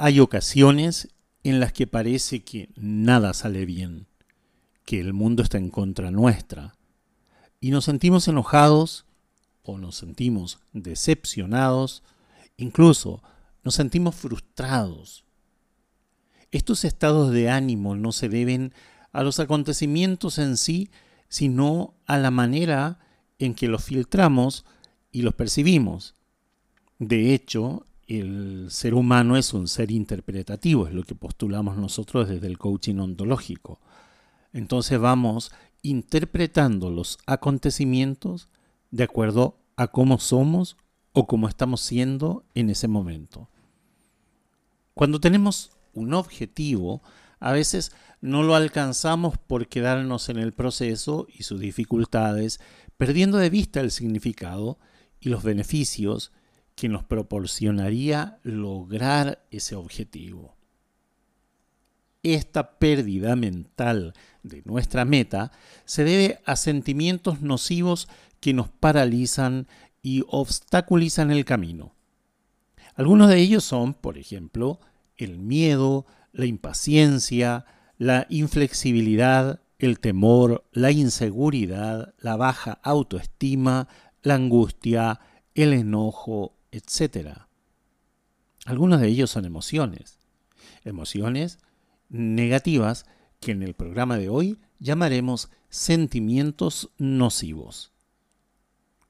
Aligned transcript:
Hay 0.00 0.20
ocasiones 0.20 1.08
en 1.42 1.58
las 1.58 1.72
que 1.72 1.88
parece 1.88 2.44
que 2.44 2.70
nada 2.76 3.34
sale 3.34 3.66
bien, 3.66 4.06
que 4.84 5.00
el 5.00 5.12
mundo 5.12 5.42
está 5.42 5.58
en 5.58 5.70
contra 5.70 6.12
nuestra, 6.12 6.76
y 7.60 7.72
nos 7.72 7.86
sentimos 7.86 8.28
enojados 8.28 9.06
o 9.64 9.76
nos 9.76 9.96
sentimos 9.96 10.60
decepcionados, 10.72 12.04
incluso 12.56 13.24
nos 13.64 13.74
sentimos 13.74 14.14
frustrados. 14.14 15.24
Estos 16.52 16.84
estados 16.84 17.32
de 17.32 17.50
ánimo 17.50 17.96
no 17.96 18.12
se 18.12 18.28
deben 18.28 18.72
a 19.10 19.24
los 19.24 19.40
acontecimientos 19.40 20.38
en 20.38 20.58
sí, 20.58 20.90
sino 21.28 21.94
a 22.06 22.18
la 22.18 22.30
manera 22.30 23.00
en 23.40 23.52
que 23.52 23.66
los 23.66 23.82
filtramos 23.82 24.64
y 25.10 25.22
los 25.22 25.34
percibimos. 25.34 26.14
De 27.00 27.34
hecho, 27.34 27.84
el 28.08 28.68
ser 28.70 28.94
humano 28.94 29.36
es 29.36 29.52
un 29.52 29.68
ser 29.68 29.90
interpretativo, 29.90 30.86
es 30.86 30.94
lo 30.94 31.04
que 31.04 31.14
postulamos 31.14 31.76
nosotros 31.76 32.28
desde 32.28 32.46
el 32.46 32.58
coaching 32.58 32.96
ontológico. 32.96 33.80
Entonces 34.54 34.98
vamos 34.98 35.52
interpretando 35.82 36.90
los 36.90 37.18
acontecimientos 37.26 38.48
de 38.90 39.04
acuerdo 39.04 39.58
a 39.76 39.88
cómo 39.88 40.18
somos 40.18 40.78
o 41.12 41.26
cómo 41.26 41.48
estamos 41.48 41.82
siendo 41.82 42.44
en 42.54 42.70
ese 42.70 42.88
momento. 42.88 43.48
Cuando 44.94 45.20
tenemos 45.20 45.70
un 45.92 46.14
objetivo, 46.14 47.02
a 47.40 47.52
veces 47.52 47.92
no 48.20 48.42
lo 48.42 48.54
alcanzamos 48.54 49.36
por 49.36 49.68
quedarnos 49.68 50.30
en 50.30 50.38
el 50.38 50.54
proceso 50.54 51.26
y 51.32 51.42
sus 51.42 51.60
dificultades, 51.60 52.58
perdiendo 52.96 53.36
de 53.36 53.50
vista 53.50 53.80
el 53.80 53.90
significado 53.90 54.78
y 55.20 55.28
los 55.28 55.42
beneficios 55.42 56.32
que 56.78 56.88
nos 56.88 57.02
proporcionaría 57.02 58.38
lograr 58.44 59.44
ese 59.50 59.74
objetivo. 59.74 60.54
Esta 62.22 62.78
pérdida 62.78 63.34
mental 63.34 64.14
de 64.44 64.62
nuestra 64.64 65.04
meta 65.04 65.50
se 65.84 66.04
debe 66.04 66.40
a 66.46 66.54
sentimientos 66.54 67.40
nocivos 67.40 68.08
que 68.38 68.54
nos 68.54 68.68
paralizan 68.68 69.66
y 70.02 70.22
obstaculizan 70.28 71.32
el 71.32 71.44
camino. 71.44 71.96
Algunos 72.94 73.28
de 73.28 73.38
ellos 73.38 73.64
son, 73.64 73.92
por 73.92 74.16
ejemplo, 74.16 74.78
el 75.16 75.36
miedo, 75.36 76.06
la 76.30 76.46
impaciencia, 76.46 77.66
la 77.96 78.28
inflexibilidad, 78.30 79.62
el 79.80 79.98
temor, 79.98 80.64
la 80.70 80.92
inseguridad, 80.92 82.14
la 82.20 82.36
baja 82.36 82.78
autoestima, 82.84 83.88
la 84.22 84.36
angustia, 84.36 85.18
el 85.56 85.72
enojo, 85.72 86.57
etc. 86.72 87.38
Algunos 88.64 89.00
de 89.00 89.08
ellos 89.08 89.30
son 89.30 89.44
emociones. 89.44 90.18
Emociones 90.84 91.58
negativas 92.08 93.06
que 93.40 93.52
en 93.52 93.62
el 93.62 93.74
programa 93.74 94.18
de 94.18 94.28
hoy 94.28 94.58
llamaremos 94.78 95.50
sentimientos 95.68 96.90
nocivos. 96.98 97.92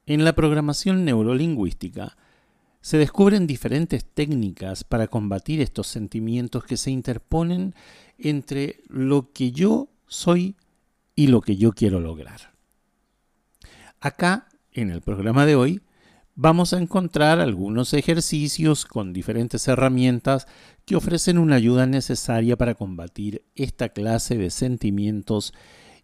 En 0.06 0.24
la 0.24 0.32
programación 0.32 1.04
neurolingüística 1.04 2.16
se 2.80 2.96
descubren 2.96 3.46
diferentes 3.46 4.04
técnicas 4.04 4.84
para 4.84 5.08
combatir 5.08 5.60
estos 5.60 5.88
sentimientos 5.88 6.64
que 6.64 6.76
se 6.76 6.90
interponen 6.90 7.74
entre 8.16 8.80
lo 8.88 9.32
que 9.32 9.52
yo 9.52 9.88
soy 10.06 10.56
y 11.14 11.26
lo 11.26 11.40
que 11.40 11.56
yo 11.56 11.72
quiero 11.72 12.00
lograr. 12.00 12.54
Acá, 14.00 14.48
en 14.72 14.90
el 14.90 15.02
programa 15.02 15.44
de 15.44 15.56
hoy, 15.56 15.82
vamos 16.40 16.72
a 16.72 16.78
encontrar 16.78 17.40
algunos 17.40 17.92
ejercicios 17.94 18.86
con 18.86 19.12
diferentes 19.12 19.66
herramientas 19.66 20.46
que 20.84 20.94
ofrecen 20.94 21.36
una 21.36 21.56
ayuda 21.56 21.84
necesaria 21.84 22.56
para 22.56 22.76
combatir 22.76 23.44
esta 23.56 23.88
clase 23.88 24.38
de 24.38 24.50
sentimientos 24.50 25.52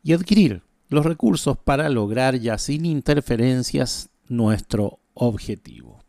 y 0.03 0.13
adquirir 0.13 0.63
los 0.89 1.07
recursos 1.07 1.57
para 1.57 1.89
lograr 1.89 2.35
ya 2.41 2.59
sin 2.59 2.85
interferencias 2.85 4.11
nuestro 4.27 4.99
objetivo. 5.15 6.01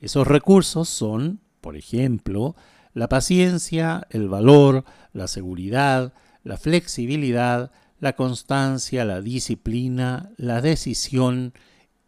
Esos 0.00 0.26
recursos 0.26 0.88
son, 0.88 1.40
por 1.60 1.76
ejemplo, 1.76 2.56
la 2.94 3.08
paciencia, 3.08 4.08
el 4.10 4.28
valor, 4.28 4.84
la 5.12 5.28
seguridad, 5.28 6.14
la 6.42 6.56
flexibilidad, 6.56 7.70
la 8.00 8.16
constancia, 8.16 9.04
la 9.04 9.20
disciplina, 9.20 10.32
la 10.36 10.60
decisión, 10.60 11.52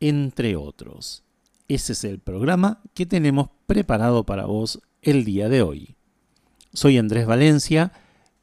entre 0.02 0.56
otros. 0.56 1.22
Ese 1.68 1.92
es 1.92 2.02
el 2.02 2.18
programa 2.18 2.80
que 2.92 3.06
tenemos 3.06 3.50
preparado 3.66 4.24
para 4.24 4.46
vos 4.46 4.80
el 5.00 5.24
día 5.24 5.48
de 5.48 5.62
hoy. 5.62 5.94
Soy 6.72 6.98
Andrés 6.98 7.24
Valencia, 7.24 7.92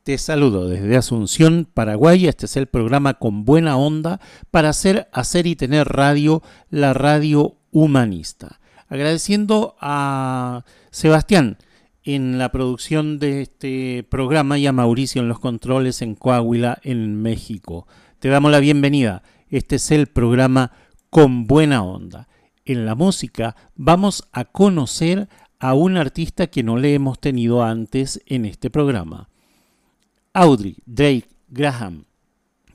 te 0.03 0.17
saludo 0.17 0.69
desde 0.69 0.95
Asunción, 0.95 1.67
Paraguay. 1.71 2.27
Este 2.27 2.45
es 2.45 2.55
el 2.55 2.67
programa 2.67 3.15
con 3.15 3.43
buena 3.43 3.75
onda 3.75 4.21
para 4.51 4.69
hacer, 4.69 5.09
hacer 5.11 5.47
y 5.47 5.57
tener 5.57 5.89
radio, 5.89 6.41
la 6.69 6.93
radio 6.93 7.57
humanista. 7.71 8.61
Agradeciendo 8.87 9.75
a 9.81 10.63
Sebastián 10.91 11.57
en 12.05 12.37
la 12.37 12.53
producción 12.53 13.19
de 13.19 13.41
este 13.41 14.07
programa 14.09 14.57
y 14.57 14.65
a 14.65 14.71
Mauricio 14.71 15.21
en 15.21 15.27
los 15.27 15.39
controles 15.39 16.01
en 16.01 16.15
Coahuila, 16.15 16.79
en 16.83 17.21
México. 17.21 17.85
Te 18.19 18.29
damos 18.29 18.49
la 18.49 18.61
bienvenida. 18.61 19.23
Este 19.49 19.75
es 19.75 19.91
el 19.91 20.07
programa 20.07 20.71
con 21.09 21.47
buena 21.47 21.83
onda. 21.83 22.27
En 22.65 22.85
la 22.85 22.93
música 22.95 23.55
vamos 23.75 24.27
a 24.31 24.45
conocer 24.45 25.27
a 25.59 25.73
un 25.73 25.97
artista 25.97 26.47
que 26.47 26.63
no 26.63 26.77
le 26.77 26.93
hemos 26.93 27.19
tenido 27.19 27.63
antes 27.63 28.21
en 28.25 28.45
este 28.45 28.69
programa. 28.69 29.27
Audrey 30.33 30.77
Drake 30.85 31.27
Graham, 31.49 32.05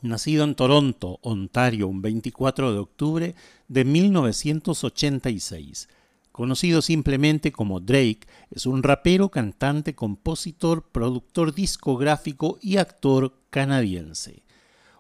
nacido 0.03 0.45
en 0.45 0.55
Toronto, 0.55 1.19
Ontario, 1.23 1.89
un 1.89 2.03
24 2.03 2.73
de 2.73 2.79
octubre 2.79 3.35
de 3.69 3.85
1986. 3.85 5.89
Conocido 6.33 6.83
simplemente 6.83 7.53
como 7.53 7.79
Drake, 7.79 8.27
es 8.51 8.67
un 8.67 8.83
rapero, 8.83 9.31
cantante, 9.31 9.95
compositor, 9.95 10.91
productor 10.91 11.55
discográfico 11.55 12.59
y 12.61 12.79
actor 12.79 13.39
canadiense. 13.51 14.44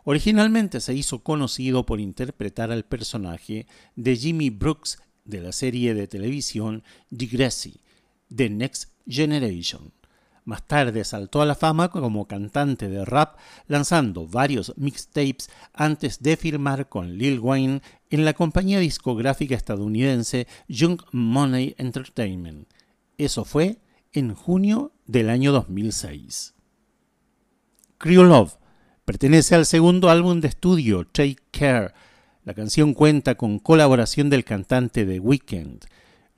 Originalmente 0.05 0.81
se 0.81 0.95
hizo 0.95 1.23
conocido 1.23 1.87
por 1.87 1.99
interpretar 1.99 2.71
al 2.71 2.85
personaje 2.85 3.67
de 3.97 4.17
Jimmy 4.17 4.51
Brooks 4.51 4.99
de 5.25 5.41
la 5.41 5.53
serie 5.53 5.95
de 5.95 6.07
televisión 6.07 6.85
Degrassi, 7.09 7.81
The 8.35 8.51
Next 8.51 8.91
Generation. 9.09 9.93
Más 10.45 10.67
tarde 10.67 11.05
saltó 11.05 11.41
a 11.41 11.47
la 11.47 11.55
fama 11.55 11.91
como 11.91 12.27
cantante 12.27 12.91
de 12.91 13.03
rap, 13.07 13.39
lanzando 13.67 14.29
varios 14.29 14.75
mixtapes 14.77 15.49
antes 15.73 16.23
de 16.23 16.37
firmar 16.37 16.91
con 16.91 17.17
Lil 17.17 17.41
Wayne 17.41 17.81
en 18.11 18.27
la 18.27 18.35
compañía 18.35 18.79
discográfica 18.81 19.55
estadounidense 19.55 20.47
Young 20.69 21.01
Money 21.13 21.75
Entertainment. 21.79 22.69
Eso 23.17 23.47
fue 23.47 23.79
en 24.13 24.35
junio 24.35 24.93
del 25.07 25.31
año 25.31 25.51
2006. 25.51 26.53
Creole 27.97 28.29
Love 28.29 28.59
Pertenece 29.05 29.55
al 29.55 29.67
segundo 29.67 30.09
álbum 30.09 30.41
de 30.41 30.49
estudio, 30.49 31.05
Take 31.05 31.37
Care. 31.51 31.93
La 32.43 32.55
canción 32.55 32.95
cuenta 32.95 33.35
con 33.35 33.59
colaboración 33.59 34.31
del 34.31 34.45
cantante 34.45 35.05
The 35.05 35.21
Weeknd. 35.21 35.85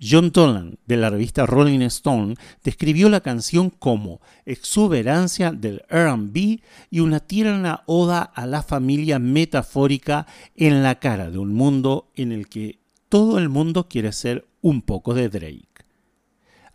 John 0.03 0.33
Toland, 0.33 0.77
de 0.85 0.97
la 0.97 1.09
revista 1.09 1.47
Rolling 1.47 1.83
Stone, 1.83 2.35
describió 2.65 3.09
la 3.09 3.21
canción 3.21 3.71
como 3.71 4.21
exuberancia 4.45 5.53
del 5.53 5.85
RB 5.89 6.61
y 6.91 7.01
una 7.01 7.21
tierna 7.21 7.85
oda 7.87 8.23
a 8.23 8.47
la 8.47 8.65
familia 8.65 9.21
metafórica 9.21 10.27
en 10.57 10.83
la 10.83 10.97
cara 10.97 11.31
de 11.31 11.39
un 11.39 11.55
mundo 11.55 12.11
en 12.17 12.33
el 12.33 12.49
que 12.49 12.81
todo 13.09 13.39
el 13.39 13.49
mundo 13.49 13.87
quiere 13.89 14.11
ser 14.11 14.45
un 14.61 14.83
poco 14.83 15.15
de 15.15 15.29
Drake. 15.29 15.76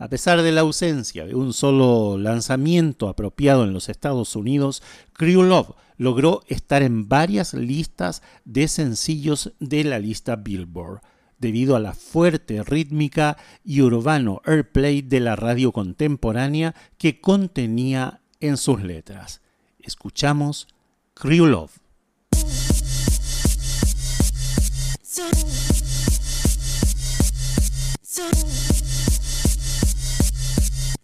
A 0.01 0.09
pesar 0.09 0.41
de 0.41 0.51
la 0.51 0.61
ausencia 0.61 1.27
de 1.27 1.35
un 1.35 1.53
solo 1.53 2.17
lanzamiento 2.17 3.07
apropiado 3.07 3.65
en 3.65 3.71
los 3.71 3.87
Estados 3.87 4.35
Unidos, 4.35 4.81
Crew 5.13 5.43
Love 5.43 5.75
logró 5.95 6.41
estar 6.47 6.81
en 6.81 7.07
varias 7.07 7.53
listas 7.53 8.23
de 8.43 8.67
sencillos 8.67 9.53
de 9.59 9.83
la 9.83 9.99
lista 9.99 10.37
Billboard. 10.37 11.01
debido 11.37 11.75
a 11.75 11.79
la 11.79 11.93
fuerte 11.93 12.63
rítmica 12.63 13.37
y 13.63 13.81
urbano 13.81 14.41
airplay 14.43 15.03
de 15.03 15.19
la 15.19 15.35
radio 15.35 15.71
contemporánea 15.71 16.73
que 16.97 17.21
contenía 17.21 18.21
en 18.39 18.57
sus 18.57 18.81
letras. 18.81 19.41
Escuchamos 19.79 20.67
Crew 21.13 21.45
Love. 21.45 21.77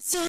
So 0.10 0.24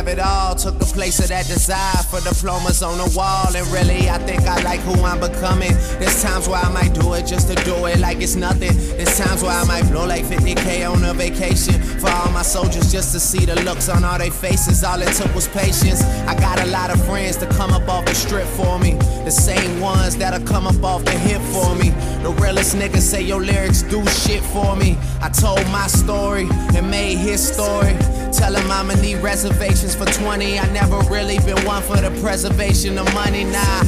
have 0.00 0.08
it 0.08 0.18
all 0.18 0.54
took 0.54 0.78
the 0.78 0.86
place 0.86 1.18
of 1.18 1.28
that 1.28 1.46
desire 1.46 2.02
for 2.08 2.20
diplomas 2.22 2.82
on 2.82 2.96
the 2.96 3.14
wall. 3.14 3.54
And 3.54 3.66
really, 3.68 4.08
I 4.08 4.16
think 4.24 4.40
I 4.48 4.62
like 4.62 4.80
who 4.80 4.94
I'm 5.04 5.20
becoming. 5.20 5.74
There's 6.00 6.22
times 6.22 6.48
where 6.48 6.58
I 6.58 6.70
might 6.70 6.94
do 6.94 7.12
it 7.12 7.26
just 7.26 7.48
to 7.48 7.54
do 7.64 7.74
it 7.84 7.98
like 7.98 8.18
it's 8.22 8.34
nothing. 8.34 8.72
There's 8.96 9.18
times 9.18 9.42
where 9.42 9.52
I 9.52 9.62
might 9.64 9.84
blow 9.90 10.06
like 10.06 10.24
50k 10.24 10.90
on 10.90 11.04
a 11.04 11.12
vacation 11.12 11.74
for 12.00 12.08
all 12.08 12.30
my 12.30 12.40
soldiers 12.40 12.90
just 12.90 13.12
to 13.12 13.20
see 13.20 13.44
the 13.44 13.56
looks 13.62 13.90
on 13.90 14.02
all 14.02 14.16
their 14.16 14.30
faces. 14.30 14.82
All 14.82 15.02
it 15.02 15.12
took 15.12 15.34
was 15.34 15.48
patience. 15.48 16.00
I 16.26 16.34
got 16.34 16.58
a 16.60 16.66
lot 16.70 16.88
of 16.88 17.04
friends 17.04 17.36
to 17.36 17.46
come 17.58 17.72
up 17.72 17.86
off 17.86 18.06
the 18.06 18.14
strip 18.14 18.46
for 18.46 18.78
me. 18.78 18.92
The 19.28 19.30
same 19.30 19.80
ones 19.80 20.16
that'll 20.16 20.46
come 20.46 20.66
up 20.66 20.82
off 20.82 21.04
the 21.04 21.18
hip 21.28 21.42
for 21.52 21.74
me. 21.74 21.90
The 22.22 22.32
realest 22.40 22.74
niggas 22.74 23.02
say 23.02 23.20
your 23.20 23.42
lyrics 23.42 23.82
do 23.82 24.00
shit 24.06 24.42
for 24.44 24.76
me. 24.76 24.96
I 25.20 25.28
told 25.28 25.66
my 25.70 25.88
story 25.88 26.48
and 26.74 26.90
made 26.90 27.18
his 27.18 27.46
story. 27.46 27.94
Tell 28.32 28.54
him 28.54 28.70
I'ma 28.70 28.94
need 28.94 29.16
reservations 29.16 29.94
for 29.94 30.06
20. 30.06 30.58
I 30.58 30.66
never 30.72 30.98
really 31.10 31.38
been 31.40 31.62
one 31.64 31.82
for 31.82 31.96
the 31.96 32.10
preservation 32.22 32.98
of 32.98 33.12
money, 33.14 33.44
nah. 33.44 33.82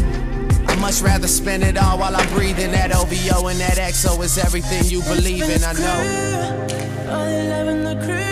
I 0.66 0.76
much 0.80 1.00
rather 1.00 1.28
spend 1.28 1.62
it 1.62 1.76
all 1.76 1.98
while 1.98 2.14
I'm 2.16 2.28
breathing. 2.34 2.72
That 2.72 2.94
OVO 2.94 3.48
and 3.48 3.60
that 3.60 3.78
XO 3.78 4.22
is 4.22 4.38
everything 4.38 4.84
you 4.84 5.02
believe 5.02 5.42
in, 5.44 5.62
I 5.64 5.72
know. 5.72 7.12
All 7.12 7.24
they 7.24 7.48
loving 7.48 7.84
the 7.84 7.94
crew, 8.04 8.31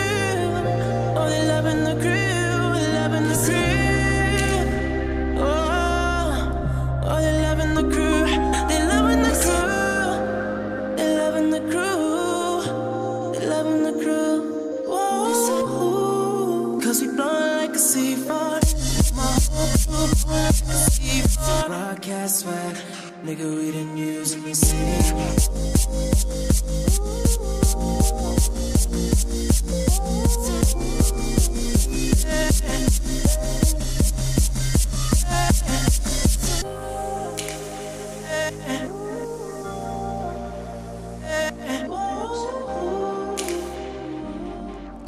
podcast 21.91 22.43
swag. 22.43 22.75
Nigga, 23.25 23.47
we 23.57 23.71
didn't 23.71 23.97
use 23.97 24.33
any 24.35 24.53
city. 24.53 24.91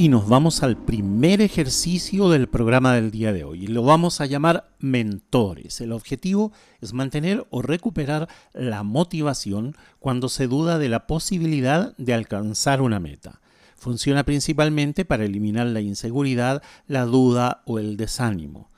Y 0.04 0.10
nos 0.10 0.28
vamos 0.28 0.64
al 0.64 0.76
primer 0.76 1.40
ejercicio 1.40 2.28
del 2.28 2.50
programa 2.50 2.94
del 2.94 3.10
día 3.10 3.32
de 3.32 3.46
hoy. 3.46 3.68
Lo 3.68 3.84
vamos 3.84 4.20
a 4.20 4.26
llamar 4.26 4.70
mentores. 4.80 5.80
El 5.80 5.94
objetivo 5.94 6.52
es 6.82 6.92
mantener 6.92 7.48
o 7.52 7.62
recuperar 7.62 8.28
la 8.52 8.84
motivación 8.84 9.78
cuando 10.00 10.28
se 10.28 10.48
duda 10.48 10.78
de 10.78 10.90
la 10.90 11.08
posibilidad 11.08 11.96
de 11.96 12.14
alcanzar 12.14 12.82
una 12.82 13.00
meta. 13.00 13.40
Funciona 13.78 14.26
principalmente 14.26 15.06
para 15.06 15.24
eliminar 15.24 15.68
la 15.68 15.80
inseguridad, 15.80 16.62
la 16.86 17.06
duda 17.06 17.64
o 17.66 17.80
el 17.80 17.96
desánimo. 17.96 18.73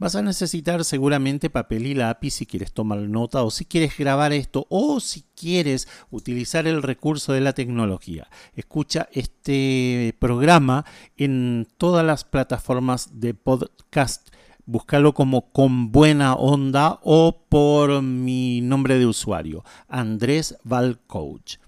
Vas 0.00 0.16
a 0.16 0.22
necesitar 0.22 0.82
seguramente 0.86 1.50
papel 1.50 1.86
y 1.86 1.92
lápiz 1.92 2.30
si 2.30 2.46
quieres 2.46 2.72
tomar 2.72 3.00
nota 3.00 3.42
o 3.42 3.50
si 3.50 3.66
quieres 3.66 3.98
grabar 3.98 4.32
esto 4.32 4.66
o 4.70 4.98
si 4.98 5.26
quieres 5.36 5.88
utilizar 6.10 6.66
el 6.66 6.82
recurso 6.82 7.34
de 7.34 7.42
la 7.42 7.52
tecnología. 7.52 8.26
Escucha 8.54 9.10
este 9.12 10.16
programa 10.18 10.86
en 11.18 11.68
todas 11.76 12.02
las 12.02 12.24
plataformas 12.24 13.20
de 13.20 13.34
podcast. 13.34 14.30
Búscalo 14.64 15.12
como 15.12 15.52
con 15.52 15.92
buena 15.92 16.32
onda 16.32 16.98
o 17.02 17.44
por 17.50 18.00
mi 18.00 18.62
nombre 18.62 18.98
de 18.98 19.04
usuario, 19.04 19.64
Andrés 19.86 20.56
Val 20.64 20.98
Coach. 21.06 21.58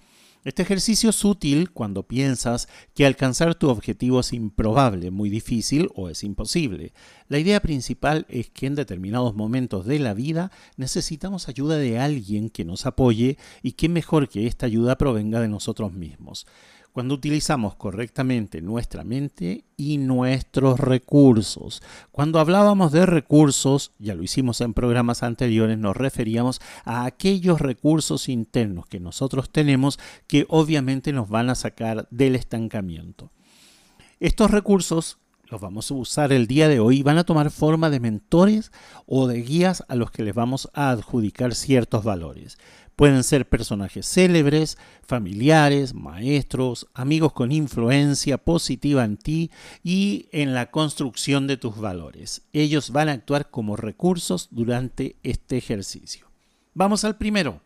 Este 0.45 0.63
ejercicio 0.63 1.11
es 1.11 1.25
útil 1.25 1.71
cuando 1.71 2.09
piensas 2.09 2.69
que 2.95 3.07
alcanzar 3.07 3.55
tu 3.55 3.69
objetivo 3.69 4.19
es 4.19 4.33
improbable, 4.33 5.13
muy 5.13 5.31
difícil 5.31 5.89
o 5.95 6.09
es 6.09 6.25
imposible. 6.25 6.95
La 7.29 7.39
idea 7.39 7.61
principal 7.61 8.27
es 8.29 8.51
que 8.51 8.67
en 8.67 8.75
determinados 8.75 9.37
momentos 9.37 9.87
de 9.87 10.01
la 10.01 10.15
vida 10.15 10.51
necesitamos 10.77 11.49
ayuda 11.49 11.77
de 11.77 12.01
alguien 12.01 12.51
que 12.51 12.65
nos 12.65 12.87
apoye 12.87 13.39
y 13.63 13.73
que 13.73 13.89
mejor 13.89 14.29
que 14.29 14.49
esta 14.49 14.67
ayuda 14.67 14.99
provenga 14.99 15.39
de 15.39 15.47
nosotros 15.47 15.93
mismos 15.93 16.47
cuando 16.93 17.15
utilizamos 17.15 17.75
correctamente 17.75 18.61
nuestra 18.61 19.03
mente 19.03 19.65
y 19.77 19.99
nuestros 19.99 20.79
recursos. 20.79 21.83
Cuando 22.11 22.39
hablábamos 22.39 22.93
de 22.93 23.07
recursos, 23.07 23.93
ya 23.99 24.15
lo 24.15 24.23
hicimos 24.23 24.61
en 24.61 24.75
programas 24.75 25.23
anteriores, 25.23 25.79
nos 25.79 25.97
referíamos 25.97 26.61
a 26.85 27.07
aquellos 27.07 27.61
recursos 27.61 28.29
internos 28.29 28.87
que 28.87 29.01
nosotros 29.01 29.51
tenemos 29.51 29.99
que 30.27 30.45
obviamente 30.49 31.13
nos 31.13 31.29
van 31.29 31.51
a 31.51 31.55
sacar 31.55 32.07
del 32.11 32.37
estancamiento. 32.37 33.31
Estos 34.21 34.51
recursos 34.51 35.19
los 35.53 35.61
vamos 35.61 35.91
a 35.91 35.95
usar 35.95 36.33
el 36.33 36.47
día 36.47 36.67
de 36.67 36.81
hoy 36.81 37.03
van 37.03 37.19
a 37.19 37.25
tomar 37.25 37.51
forma 37.51 37.91
de 37.91 38.01
mentores 38.01 38.73
o 39.05 39.27
de 39.27 39.43
guías 39.43 39.85
a 39.87 39.97
los 39.97 40.11
que 40.11 40.23
les 40.23 40.35
vamos 40.35 40.71
a 40.73 40.91
adjudicar 40.91 41.55
ciertos 41.55 42.05
valores. 42.05 42.57
Pueden 42.97 43.25
ser 43.25 43.49
personajes 43.49 44.07
célebres, 44.07 44.77
familiares, 45.03 45.95
maestros, 45.95 46.89
amigos 46.95 47.33
con 47.33 47.51
influencia 47.51 48.39
positiva 48.39 49.05
en 49.05 49.17
ti 49.17 49.51
y 49.83 50.27
en 50.33 50.55
la 50.55 50.71
construcción 50.71 51.47
de 51.47 51.57
tus 51.57 51.79
valores. 51.79 52.43
Ellos 52.53 52.91
van 52.91 53.09
a 53.09 53.13
actuar 53.13 53.51
como 53.51 53.77
recursos 53.77 54.49
durante 54.51 55.17
este 55.23 55.57
ejercicio. 55.57 56.27
Vamos 56.75 57.05
al 57.05 57.17
primero. 57.17 57.61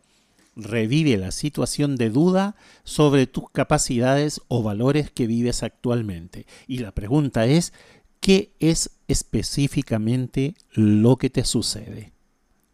Revive 0.55 1.19
la 1.19 1.33
situación 1.33 1.97
de 1.97 2.09
duda 2.09 2.57
sobre 2.83 3.27
tus 3.27 3.51
capacidades 3.51 4.41
o 4.49 4.63
valores 4.63 5.11
que 5.11 5.27
vives 5.27 5.63
actualmente. 5.63 6.47
Y 6.67 6.79
la 6.79 6.93
pregunta 6.93 7.45
es, 7.47 7.75
¿qué 8.21 8.55
es 8.59 8.91
específicamente 9.07 10.55
lo 10.73 11.17
que 11.17 11.29
te 11.31 11.45
sucede? 11.45 12.13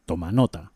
Toma 0.06 0.30
nota. 0.30 0.72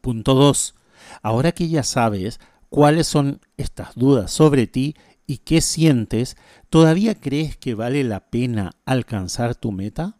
Punto 0.00 0.34
2. 0.34 0.74
Ahora 1.22 1.52
que 1.52 1.68
ya 1.68 1.82
sabes 1.82 2.40
cuáles 2.68 3.06
son 3.06 3.40
estas 3.56 3.94
dudas 3.94 4.30
sobre 4.30 4.66
ti 4.66 4.96
y 5.26 5.38
qué 5.38 5.60
sientes, 5.60 6.36
¿todavía 6.70 7.14
crees 7.14 7.56
que 7.56 7.74
vale 7.74 8.04
la 8.04 8.30
pena 8.30 8.72
alcanzar 8.84 9.54
tu 9.54 9.72
meta? 9.72 10.16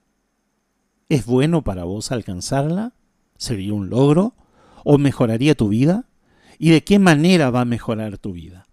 ¿Es 1.08 1.26
bueno 1.26 1.62
para 1.62 1.84
vos 1.84 2.12
alcanzarla? 2.12 2.94
¿Sería 3.37 3.75
un 3.75 3.90
logro? 3.90 4.34
¿O 4.84 4.99
mejoraría 4.99 5.54
tu 5.54 5.68
vida? 5.68 6.08
¿Y 6.58 6.70
de 6.70 6.84
qué 6.84 6.99
manera 6.99 7.50
va 7.50 7.62
a 7.62 7.64
mejorar 7.64 8.18
tu 8.18 8.32
vida? 8.32 8.66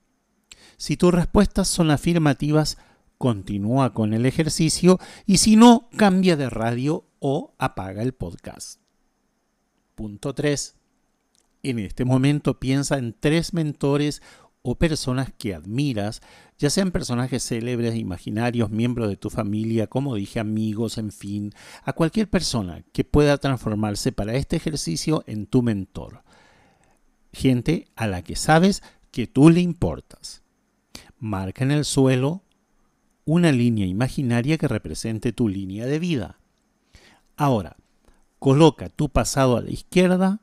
Si 0.77 0.97
tus 0.97 1.13
respuestas 1.13 1.67
son 1.67 1.89
afirmativas, 1.89 2.77
continúa 3.17 3.93
con 3.93 4.13
el 4.13 4.25
ejercicio 4.25 4.99
y 5.25 5.37
si 5.37 5.55
no, 5.55 5.89
cambia 5.95 6.35
de 6.35 6.49
radio 6.49 7.05
o 7.19 7.55
apaga 7.57 8.03
el 8.03 8.13
podcast. 8.13 8.79
Punto 9.95 10.35
3 10.35 10.76
en 11.69 11.79
este 11.79 12.05
momento 12.05 12.59
piensa 12.59 12.97
en 12.97 13.15
tres 13.19 13.53
mentores 13.53 14.21
o 14.61 14.75
personas 14.75 15.31
que 15.37 15.55
admiras, 15.55 16.21
ya 16.57 16.69
sean 16.69 16.91
personajes 16.91 17.43
célebres, 17.47 17.95
imaginarios, 17.95 18.69
miembros 18.69 19.07
de 19.09 19.15
tu 19.15 19.29
familia, 19.29 19.87
como 19.87 20.15
dije, 20.15 20.39
amigos, 20.39 20.97
en 20.97 21.11
fin, 21.11 21.53
a 21.83 21.93
cualquier 21.93 22.29
persona 22.29 22.83
que 22.91 23.03
pueda 23.03 23.37
transformarse 23.37 24.11
para 24.11 24.35
este 24.35 24.57
ejercicio 24.57 25.23
en 25.25 25.45
tu 25.45 25.61
mentor. 25.61 26.23
Gente 27.31 27.87
a 27.95 28.07
la 28.07 28.23
que 28.23 28.35
sabes 28.35 28.83
que 29.11 29.27
tú 29.27 29.49
le 29.49 29.61
importas. 29.61 30.43
Marca 31.17 31.63
en 31.63 31.71
el 31.71 31.85
suelo 31.85 32.43
una 33.23 33.51
línea 33.51 33.85
imaginaria 33.85 34.57
que 34.57 34.67
represente 34.67 35.33
tu 35.33 35.47
línea 35.47 35.85
de 35.85 35.99
vida. 35.99 36.39
Ahora, 37.35 37.77
coloca 38.39 38.89
tu 38.89 39.09
pasado 39.09 39.57
a 39.57 39.61
la 39.61 39.69
izquierda 39.69 40.41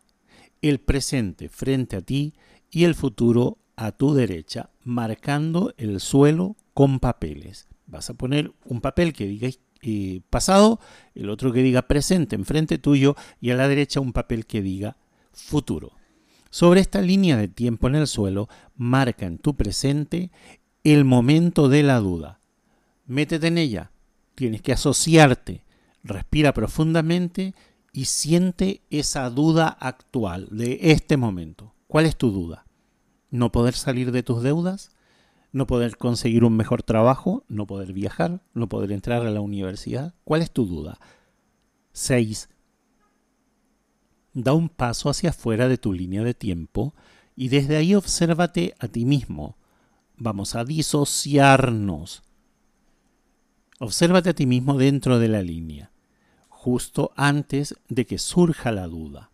el 0.68 0.80
presente 0.80 1.50
frente 1.50 1.96
a 1.96 2.00
ti 2.00 2.32
y 2.70 2.84
el 2.84 2.94
futuro 2.94 3.58
a 3.76 3.92
tu 3.92 4.14
derecha, 4.14 4.70
marcando 4.82 5.74
el 5.76 6.00
suelo 6.00 6.56
con 6.72 7.00
papeles. 7.00 7.68
Vas 7.86 8.08
a 8.08 8.14
poner 8.14 8.50
un 8.64 8.80
papel 8.80 9.12
que 9.12 9.26
diga 9.26 9.50
eh, 9.82 10.22
pasado, 10.30 10.80
el 11.14 11.28
otro 11.28 11.52
que 11.52 11.62
diga 11.62 11.82
presente 11.82 12.34
enfrente 12.34 12.78
tuyo 12.78 13.14
y 13.42 13.50
a 13.50 13.56
la 13.56 13.68
derecha 13.68 14.00
un 14.00 14.14
papel 14.14 14.46
que 14.46 14.62
diga 14.62 14.96
futuro. 15.32 15.92
Sobre 16.48 16.80
esta 16.80 17.02
línea 17.02 17.36
de 17.36 17.48
tiempo 17.48 17.88
en 17.88 17.96
el 17.96 18.06
suelo, 18.06 18.48
marca 18.74 19.26
en 19.26 19.36
tu 19.36 19.56
presente 19.56 20.30
el 20.82 21.04
momento 21.04 21.68
de 21.68 21.82
la 21.82 21.98
duda. 21.98 22.40
Métete 23.06 23.48
en 23.48 23.58
ella, 23.58 23.90
tienes 24.34 24.62
que 24.62 24.72
asociarte, 24.72 25.64
respira 26.02 26.54
profundamente 26.54 27.54
y 27.94 28.06
siente 28.06 28.82
esa 28.90 29.30
duda 29.30 29.68
actual 29.68 30.48
de 30.50 30.78
este 30.82 31.16
momento. 31.16 31.74
¿Cuál 31.86 32.06
es 32.06 32.16
tu 32.16 32.32
duda? 32.32 32.66
¿No 33.30 33.52
poder 33.52 33.74
salir 33.74 34.10
de 34.10 34.24
tus 34.24 34.42
deudas? 34.42 34.90
¿No 35.52 35.68
poder 35.68 35.96
conseguir 35.96 36.42
un 36.42 36.56
mejor 36.56 36.82
trabajo? 36.82 37.44
¿No 37.46 37.68
poder 37.68 37.92
viajar? 37.92 38.42
¿No 38.52 38.68
poder 38.68 38.90
entrar 38.90 39.24
a 39.24 39.30
la 39.30 39.40
universidad? 39.40 40.12
¿Cuál 40.24 40.42
es 40.42 40.50
tu 40.50 40.66
duda? 40.66 40.98
6. 41.92 42.48
Da 44.32 44.54
un 44.54 44.70
paso 44.70 45.08
hacia 45.08 45.30
afuera 45.30 45.68
de 45.68 45.78
tu 45.78 45.92
línea 45.92 46.24
de 46.24 46.34
tiempo 46.34 46.94
y 47.36 47.46
desde 47.46 47.76
ahí 47.76 47.94
obsérvate 47.94 48.74
a 48.80 48.88
ti 48.88 49.04
mismo. 49.04 49.56
Vamos 50.16 50.56
a 50.56 50.64
disociarnos. 50.64 52.24
Obsérvate 53.78 54.30
a 54.30 54.34
ti 54.34 54.46
mismo 54.46 54.76
dentro 54.76 55.20
de 55.20 55.28
la 55.28 55.42
línea 55.42 55.93
justo 56.64 57.12
antes 57.14 57.74
de 57.90 58.06
que 58.06 58.16
surja 58.16 58.72
la 58.72 58.86
duda. 58.86 59.30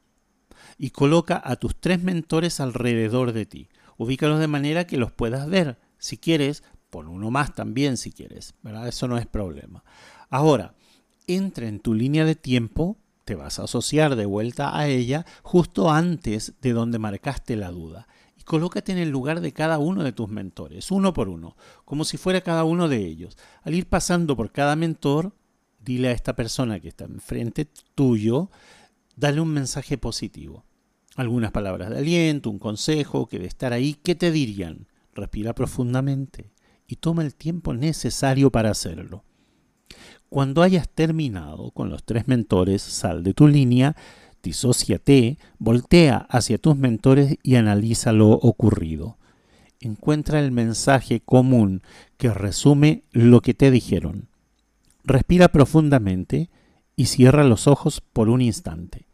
Y 0.78 0.90
coloca 0.90 1.40
a 1.44 1.54
tus 1.54 1.76
tres 1.76 2.02
mentores 2.02 2.58
alrededor 2.58 3.30
de 3.32 3.46
ti. 3.46 3.68
Ubícalos 3.99 4.40
de 4.40 4.49
manera 4.49 4.84
que 4.84 4.96
los 4.96 5.12
puedas 5.12 5.49
ver. 5.49 5.78
Si 5.96 6.18
quieres, 6.18 6.64
pon 6.90 7.06
uno 7.06 7.30
más 7.30 7.54
también 7.54 7.99
si 7.99 8.10
quieres. 8.10 8.54
¿verdad? 8.62 8.88
Eso 8.88 9.06
no 9.06 9.16
es 9.16 9.28
problema. 9.28 9.84
Ahora, 10.28 10.75
entra 11.28 11.68
en 11.68 11.78
tu 11.78 11.94
línea 11.94 12.25
de 12.25 12.34
tiempo, 12.34 12.99
te 13.25 13.37
vas 13.37 13.60
a 13.60 13.64
asociar 13.64 14.16
de 14.16 14.26
vuelta 14.26 14.76
a 14.76 14.88
ella 14.88 15.25
justo 15.44 15.88
antes 15.88 16.54
de 16.60 16.72
donde 16.72 16.99
marcaste 16.99 17.54
la 17.54 17.70
duda. 17.70 18.08
Y 18.37 18.42
colócate 18.42 18.90
en 18.90 18.99
el 18.99 19.10
lugar 19.10 19.40
de 19.40 19.52
cada 19.52 19.78
uno 19.78 20.02
de 20.02 20.10
tus 20.10 20.28
mentores, 20.28 20.90
uno 20.90 21.14
por 21.14 21.28
uno, 21.28 21.56
como 21.84 22.04
si 22.04 22.16
fuera 22.16 22.40
cada 22.40 22.64
uno 22.64 22.88
de 22.88 23.06
ellos. 23.06 23.38
Al 23.62 23.75
ir 23.75 23.87
pasando 23.87 24.34
por 24.37 24.50
cada 24.50 24.75
mentor, 24.75 25.32
dile 25.80 26.08
a 26.08 26.12
esta 26.12 26.37
persona 26.37 26.80
que 26.80 26.88
está 26.88 27.04
enfrente 27.04 27.68
tuyo, 27.94 28.50
dale 29.16 29.40
un 29.40 29.49
mensaje 29.49 29.99
positivo. 29.99 30.64
Algunas 31.16 31.50
palabras 31.50 31.90
de 31.90 31.99
aliento, 31.99 32.50
un 32.50 32.58
consejo, 32.58 33.26
que 33.26 33.38
de 33.38 33.46
estar 33.46 33.72
ahí, 33.72 33.94
¿qué 34.02 34.14
te 34.14 34.30
dirían? 34.30 34.87
Respira 35.14 35.54
profundamente 35.54 36.52
y 36.87 36.96
toma 36.96 37.22
el 37.22 37.34
tiempo 37.34 37.75
necesario 37.75 38.50
para 38.50 38.70
hacerlo. 38.70 39.25
Cuando 40.28 40.62
hayas 40.62 40.88
terminado 40.88 41.72
con 41.72 41.90
los 41.90 42.04
tres 42.04 42.28
mentores, 42.28 42.82
sal 42.82 43.25
de 43.25 43.34
tu 43.34 43.49
línea, 43.49 43.96
disóciate, 44.42 45.38
voltea 45.58 46.18
hacia 46.30 46.58
tus 46.58 46.76
mentores 46.76 47.37
y 47.42 47.56
analiza 47.56 48.12
lo 48.12 48.30
ocurrido. 48.30 49.18
Encuentra 49.80 50.40
el 50.40 50.52
mensaje 50.52 51.20
común 51.20 51.82
que 52.16 52.32
resume 52.32 53.02
lo 53.12 53.40
que 53.40 53.54
te 53.54 53.70
dijeron. 53.70 54.28
Respira 55.11 55.49
profundamente 55.49 56.50
y 56.95 57.07
cierra 57.07 57.43
los 57.43 57.67
ojos 57.67 58.00
por 58.00 58.29
un 58.29 58.40
instante. 58.40 59.09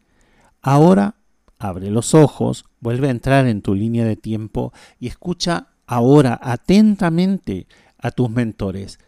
Ahora 0.61 1.15
abre 1.57 1.89
los 1.89 2.13
ojos, 2.13 2.65
vuelve 2.79 3.07
a 3.07 3.09
entrar 3.09 3.47
en 3.47 3.63
tu 3.63 3.73
línea 3.73 4.05
de 4.05 4.15
tiempo 4.15 4.73
y 4.99 5.07
escucha 5.07 5.69
ahora 5.87 6.39
atentamente 6.39 7.65
a 7.97 8.11
tus 8.11 8.29
mentores 8.29 8.99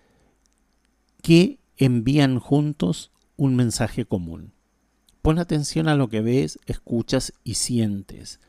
que 1.22 1.60
envían 1.78 2.40
juntos 2.40 3.12
un 3.38 3.56
mensaje 3.56 4.06
común. 4.06 4.54
Pon 5.22 5.38
atención 5.38 5.90
a 5.90 5.96
lo 5.96 6.10
que 6.10 6.22
ves, 6.22 6.58
escuchas 6.66 7.34
y 7.44 7.54
sientes. 7.54 8.40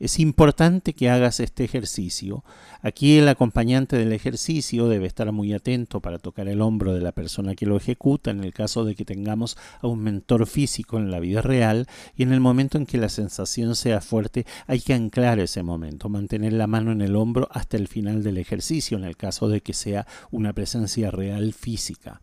Es 0.00 0.18
importante 0.18 0.94
que 0.94 1.10
hagas 1.10 1.40
este 1.40 1.62
ejercicio. 1.62 2.42
Aquí 2.80 3.18
el 3.18 3.28
acompañante 3.28 3.98
del 3.98 4.14
ejercicio 4.14 4.88
debe 4.88 5.06
estar 5.06 5.30
muy 5.30 5.52
atento 5.52 6.00
para 6.00 6.18
tocar 6.18 6.48
el 6.48 6.62
hombro 6.62 6.94
de 6.94 7.02
la 7.02 7.12
persona 7.12 7.54
que 7.54 7.66
lo 7.66 7.76
ejecuta 7.76 8.30
en 8.30 8.42
el 8.42 8.54
caso 8.54 8.86
de 8.86 8.94
que 8.94 9.04
tengamos 9.04 9.58
a 9.82 9.88
un 9.88 10.02
mentor 10.02 10.46
físico 10.46 10.96
en 10.96 11.10
la 11.10 11.20
vida 11.20 11.42
real 11.42 11.86
y 12.16 12.22
en 12.22 12.32
el 12.32 12.40
momento 12.40 12.78
en 12.78 12.86
que 12.86 12.96
la 12.96 13.10
sensación 13.10 13.76
sea 13.76 14.00
fuerte 14.00 14.46
hay 14.66 14.80
que 14.80 14.94
anclar 14.94 15.38
ese 15.38 15.62
momento, 15.62 16.08
mantener 16.08 16.54
la 16.54 16.66
mano 16.66 16.92
en 16.92 17.02
el 17.02 17.14
hombro 17.14 17.48
hasta 17.50 17.76
el 17.76 17.86
final 17.86 18.22
del 18.22 18.38
ejercicio 18.38 18.96
en 18.96 19.04
el 19.04 19.18
caso 19.18 19.50
de 19.50 19.60
que 19.60 19.74
sea 19.74 20.06
una 20.30 20.54
presencia 20.54 21.10
real 21.10 21.52
física 21.52 22.22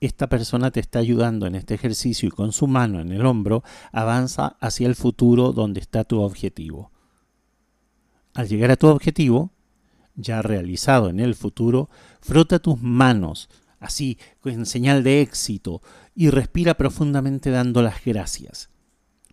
esta 0.00 0.28
persona 0.28 0.70
te 0.70 0.80
está 0.80 1.00
ayudando 1.00 1.46
en 1.46 1.54
este 1.54 1.74
ejercicio 1.74 2.28
y 2.28 2.32
con 2.32 2.52
su 2.52 2.66
mano 2.66 3.00
en 3.00 3.10
el 3.12 3.26
hombro 3.26 3.64
avanza 3.92 4.56
hacia 4.60 4.86
el 4.86 4.94
futuro 4.94 5.52
donde 5.52 5.80
está 5.80 6.04
tu 6.04 6.20
objetivo. 6.20 6.92
Al 8.34 8.48
llegar 8.48 8.70
a 8.70 8.76
tu 8.76 8.86
objetivo, 8.86 9.52
ya 10.14 10.42
realizado 10.42 11.08
en 11.08 11.18
el 11.18 11.34
futuro, 11.34 11.88
frota 12.20 12.58
tus 12.58 12.80
manos, 12.80 13.48
así, 13.80 14.18
en 14.44 14.66
señal 14.66 15.02
de 15.02 15.20
éxito, 15.20 15.82
y 16.14 16.30
respira 16.30 16.74
profundamente 16.74 17.50
dando 17.50 17.82
las 17.82 18.04
gracias. 18.04 18.70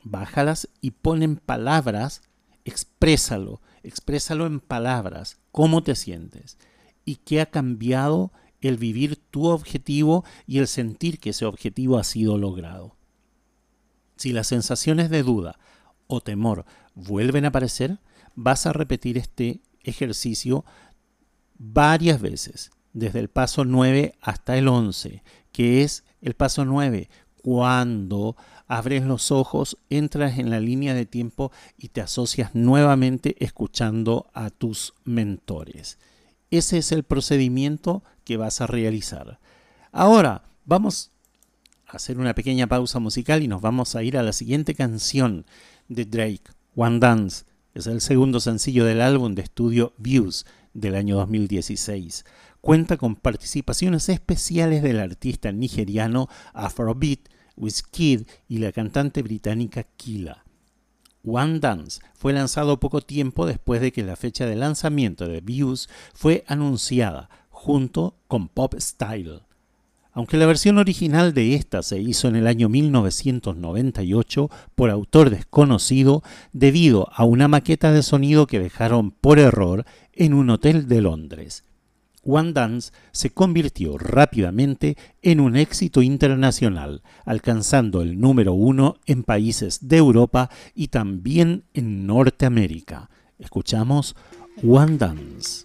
Bájalas 0.03 0.69
y 0.81 0.91
pon 0.91 1.23
en 1.23 1.37
palabras, 1.37 2.21
exprésalo, 2.63 3.61
exprésalo 3.83 4.47
en 4.47 4.59
palabras, 4.59 5.39
cómo 5.51 5.83
te 5.83 5.95
sientes 5.95 6.57
y 7.05 7.17
qué 7.17 7.41
ha 7.41 7.45
cambiado 7.45 8.31
el 8.67 8.77
vivir 8.77 9.17
tu 9.31 9.47
objetivo 9.47 10.23
y 10.47 10.59
el 10.59 10.67
sentir 10.67 11.19
que 11.19 11.31
ese 11.31 11.45
objetivo 11.45 11.97
ha 11.97 12.03
sido 12.03 12.37
logrado. 12.37 12.95
Si 14.17 14.31
las 14.31 14.47
sensaciones 14.47 15.09
de 15.09 15.23
duda 15.23 15.59
o 16.07 16.21
temor 16.21 16.65
vuelven 16.93 17.45
a 17.45 17.49
aparecer, 17.49 17.99
vas 18.35 18.65
a 18.65 18.73
repetir 18.73 19.17
este 19.17 19.61
ejercicio 19.81 20.65
varias 21.57 22.21
veces, 22.21 22.71
desde 22.93 23.19
el 23.19 23.29
paso 23.29 23.65
9 23.65 24.15
hasta 24.21 24.57
el 24.57 24.67
11, 24.67 25.23
que 25.51 25.83
es 25.83 26.03
el 26.21 26.33
paso 26.33 26.65
9, 26.65 27.09
cuando 27.41 28.35
abres 28.67 29.03
los 29.03 29.31
ojos, 29.31 29.77
entras 29.89 30.39
en 30.39 30.49
la 30.49 30.59
línea 30.59 30.93
de 30.93 31.05
tiempo 31.05 31.51
y 31.77 31.89
te 31.89 32.01
asocias 32.01 32.55
nuevamente 32.55 33.35
escuchando 33.43 34.31
a 34.33 34.49
tus 34.49 34.93
mentores. 35.03 35.99
Ese 36.49 36.77
es 36.77 36.91
el 36.91 37.03
procedimiento 37.03 38.03
que 38.25 38.35
vas 38.35 38.59
a 38.59 38.67
realizar. 38.67 39.39
Ahora, 39.93 40.43
vamos 40.65 41.11
a 41.87 41.95
hacer 41.95 42.19
una 42.19 42.35
pequeña 42.35 42.67
pausa 42.67 42.99
musical 42.99 43.43
y 43.43 43.47
nos 43.47 43.61
vamos 43.61 43.95
a 43.95 44.03
ir 44.03 44.17
a 44.17 44.23
la 44.23 44.33
siguiente 44.33 44.75
canción 44.75 45.45
de 45.87 46.03
Drake, 46.03 46.43
One 46.75 46.99
Dance. 46.99 47.45
Es 47.73 47.87
el 47.87 48.01
segundo 48.01 48.39
sencillo 48.41 48.83
del 48.83 49.01
álbum 49.01 49.35
de 49.35 49.43
estudio 49.43 49.93
Views 49.97 50.45
del 50.73 50.95
año 50.95 51.15
2016. 51.15 52.25
Cuenta 52.59 52.97
con 52.97 53.15
participaciones 53.15 54.09
especiales 54.09 54.81
del 54.81 54.99
artista 54.99 55.51
nigeriano 55.51 56.27
Afrobeat, 56.53 57.29
Wizkid 57.55 58.23
y 58.49 58.57
la 58.57 58.71
cantante 58.71 59.21
británica 59.21 59.83
Kila. 59.83 60.43
One 61.25 61.59
Dance 61.59 62.01
fue 62.13 62.33
lanzado 62.33 62.79
poco 62.79 63.01
tiempo 63.01 63.45
después 63.45 63.81
de 63.81 63.91
que 63.91 64.03
la 64.03 64.15
fecha 64.15 64.45
de 64.45 64.55
lanzamiento 64.55 65.27
de 65.27 65.41
Views 65.41 65.89
fue 66.13 66.43
anunciada, 66.47 67.29
junto 67.65 68.13
con 68.27 68.47
Pop 68.47 68.75
Style. 68.77 69.39
Aunque 70.13 70.37
la 70.37 70.45
versión 70.45 70.77
original 70.77 71.33
de 71.33 71.55
esta 71.55 71.81
se 71.81 71.99
hizo 71.99 72.27
en 72.27 72.35
el 72.35 72.45
año 72.45 72.69
1998 72.69 74.51
por 74.75 74.91
autor 74.91 75.31
desconocido 75.31 76.21
debido 76.53 77.09
a 77.11 77.25
una 77.25 77.47
maqueta 77.47 77.91
de 77.91 78.03
sonido 78.03 78.45
que 78.45 78.59
dejaron 78.59 79.09
por 79.09 79.39
error 79.39 79.83
en 80.13 80.35
un 80.35 80.51
hotel 80.51 80.87
de 80.87 81.01
Londres. 81.01 81.63
One 82.21 82.53
Dance 82.53 82.91
se 83.11 83.31
convirtió 83.31 83.97
rápidamente 83.97 84.95
en 85.23 85.39
un 85.39 85.55
éxito 85.55 86.03
internacional, 86.03 87.01
alcanzando 87.25 88.03
el 88.03 88.19
número 88.19 88.53
uno 88.53 88.97
en 89.07 89.23
países 89.23 89.87
de 89.87 89.97
Europa 89.97 90.51
y 90.75 90.89
también 90.89 91.63
en 91.73 92.05
Norteamérica. 92.05 93.09
Escuchamos 93.39 94.15
One 94.63 94.97
Dance. 94.97 95.64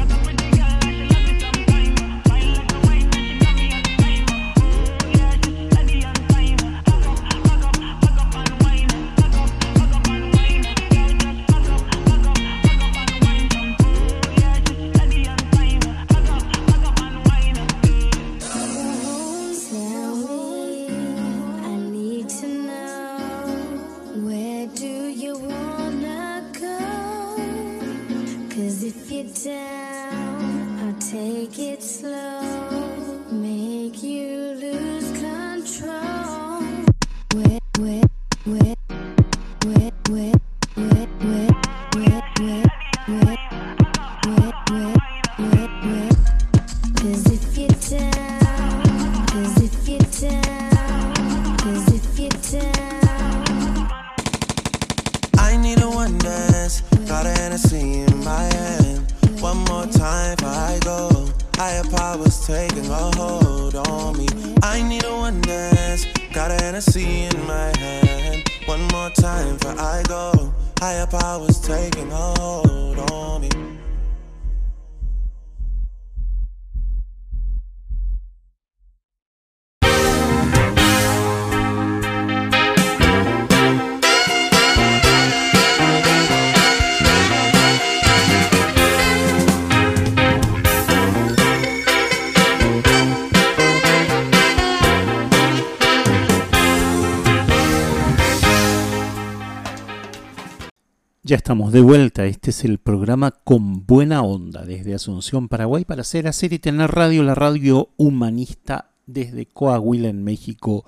Ya 101.31 101.37
estamos 101.37 101.71
de 101.71 101.79
vuelta. 101.79 102.25
Este 102.25 102.49
es 102.49 102.65
el 102.65 102.77
programa 102.77 103.31
Con 103.31 103.85
Buena 103.85 104.21
Onda 104.21 104.65
desde 104.65 104.93
Asunción, 104.93 105.47
Paraguay, 105.47 105.85
para 105.85 106.01
hacer, 106.01 106.27
hacer 106.27 106.51
y 106.51 106.59
tener 106.59 106.91
radio, 106.91 107.23
la 107.23 107.35
radio 107.35 107.87
humanista 107.95 108.91
desde 109.05 109.45
Coahuila, 109.45 110.09
en 110.09 110.25
México, 110.25 110.83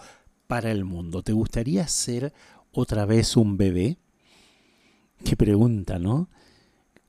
para 0.47 0.69
el 0.71 0.84
mundo. 0.84 1.23
¿Te 1.23 1.32
gustaría 1.32 1.88
ser 1.88 2.34
otra 2.73 3.06
vez 3.06 3.38
un 3.38 3.56
bebé? 3.56 3.99
Qué 5.23 5.38
pregunta, 5.38 5.97
¿no? 5.97 6.27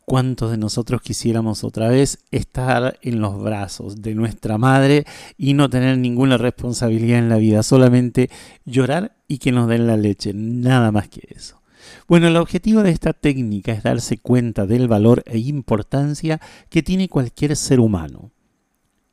¿Cuántos 0.04 0.52
de 0.52 0.56
nosotros 0.56 1.02
quisiéramos 1.02 1.64
otra 1.64 1.88
vez 1.88 2.20
estar 2.30 3.00
en 3.02 3.20
los 3.20 3.42
brazos 3.42 4.00
de 4.00 4.14
nuestra 4.14 4.58
madre 4.58 5.06
y 5.36 5.54
no 5.54 5.68
tener 5.68 5.98
ninguna 5.98 6.36
responsabilidad 6.36 7.18
en 7.18 7.30
la 7.30 7.38
vida? 7.38 7.64
Solamente 7.64 8.30
llorar 8.64 9.16
y 9.26 9.38
que 9.38 9.50
nos 9.50 9.66
den 9.66 9.88
la 9.88 9.96
leche, 9.96 10.32
nada 10.32 10.92
más 10.92 11.08
que 11.08 11.26
eso. 11.34 11.63
Bueno, 12.08 12.28
el 12.28 12.36
objetivo 12.36 12.82
de 12.82 12.90
esta 12.90 13.12
técnica 13.12 13.72
es 13.72 13.82
darse 13.82 14.18
cuenta 14.18 14.66
del 14.66 14.88
valor 14.88 15.22
e 15.26 15.38
importancia 15.38 16.40
que 16.68 16.82
tiene 16.82 17.08
cualquier 17.08 17.56
ser 17.56 17.80
humano 17.80 18.30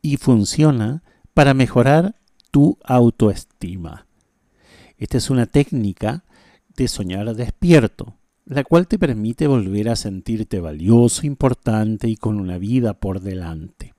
y 0.02 0.18
funciona 0.18 1.04
para 1.34 1.54
mejorar 1.54 2.16
tu 2.52 2.78
autoestima. 2.84 4.08
Esta 4.98 5.18
es 5.18 5.30
una 5.30 5.46
técnica 5.46 6.26
de 6.76 6.88
soñar 6.88 7.34
despierto, 7.36 8.18
la 8.46 8.64
cual 8.64 8.88
te 8.88 9.00
permite 9.00 9.48
volver 9.48 9.90
a 9.90 9.96
sentirte 9.96 10.60
valioso, 10.60 11.26
importante 11.26 12.08
y 12.08 12.18
con 12.18 12.40
una 12.40 12.58
vida 12.58 12.94
por 12.94 13.22
delante. 13.22 13.94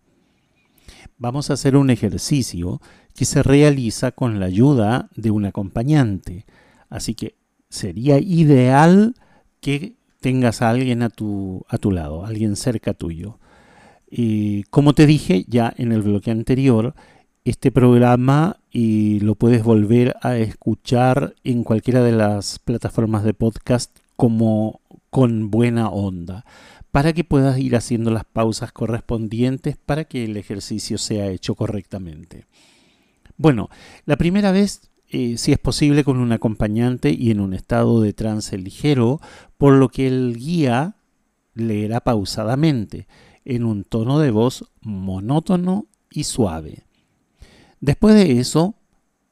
Vamos 1.19 1.51
a 1.51 1.55
hacer 1.55 1.77
un 1.77 1.91
ejercicio 1.91 2.81
que 3.15 3.25
se 3.25 3.43
realiza 3.43 4.13
con 4.13 4.41
la 4.41 4.47
ayuda 4.47 5.09
de 5.15 5.31
un 5.31 5.45
acompañante, 5.45 6.47
así 6.89 7.15
que 7.15 7.37
sería 7.73 8.19
ideal 8.19 9.15
que 9.61 9.95
tengas 10.21 10.63
a 10.63 10.71
alguien 10.71 11.03
a 11.03 11.09
tu, 11.09 11.65
a 11.69 11.79
tu 11.79 11.91
lado, 11.91 12.25
alguien 12.25 12.57
cerca 12.57 12.95
tuyo. 12.95 13.39
Y 14.11 14.65
como 14.65 14.93
te 14.93 15.07
dije 15.07 15.45
ya 15.49 15.73
en 15.77 15.91
el 15.91 16.03
bloque 16.03 16.31
anterior, 16.31 16.95
este 17.45 17.73
programa 17.73 18.59
y 18.71 19.21
lo 19.21 19.35
puedes 19.35 19.65
volver 19.65 20.17
a 20.23 20.37
escuchar 20.37 21.35
en 21.45 21.65
cualquiera 21.65 22.03
de 22.03 22.13
las 22.13 22.59
plataformas 22.59 23.25
de 23.25 23.35
podcast 23.35 23.99
como 24.17 24.81
con 25.11 25.51
buena 25.51 25.89
onda, 25.89 26.45
para 26.91 27.13
que 27.13 27.25
puedas 27.25 27.59
ir 27.59 27.75
haciendo 27.75 28.11
las 28.11 28.25
pausas 28.25 28.71
correspondientes 28.71 29.77
para 29.77 30.05
que 30.05 30.25
el 30.25 30.37
ejercicio 30.37 30.99
sea 30.99 31.29
hecho 31.29 31.55
correctamente. 31.55 32.47
Bueno, 33.39 33.71
la 34.05 34.17
primera 34.17 34.53
vez 34.53 34.92
eh, 35.13 35.37
si 35.37 35.53
es 35.53 35.59
posible 35.59 36.05
con 36.05 36.19
un 36.19 36.33
acompañante 36.33 37.11
y 37.11 37.31
en 37.31 37.41
un 37.41 37.53
estado 37.53 38.01
de 38.01 38.15
trance 38.15 38.57
ligero, 38.57 39.21
por 39.59 39.75
lo 39.75 39.91
que 39.91 40.07
el 40.07 40.35
guía 40.39 40.97
leerá 41.53 42.01
pausadamente, 42.01 43.07
en 43.45 43.65
un 43.65 43.85
tono 43.85 44.19
de 44.19 44.31
voz 44.31 44.65
monótono 44.81 45.87
y 46.11 46.25
suave. 46.25 46.87
Después 47.81 48.15
de 48.15 48.41
eso, 48.41 48.75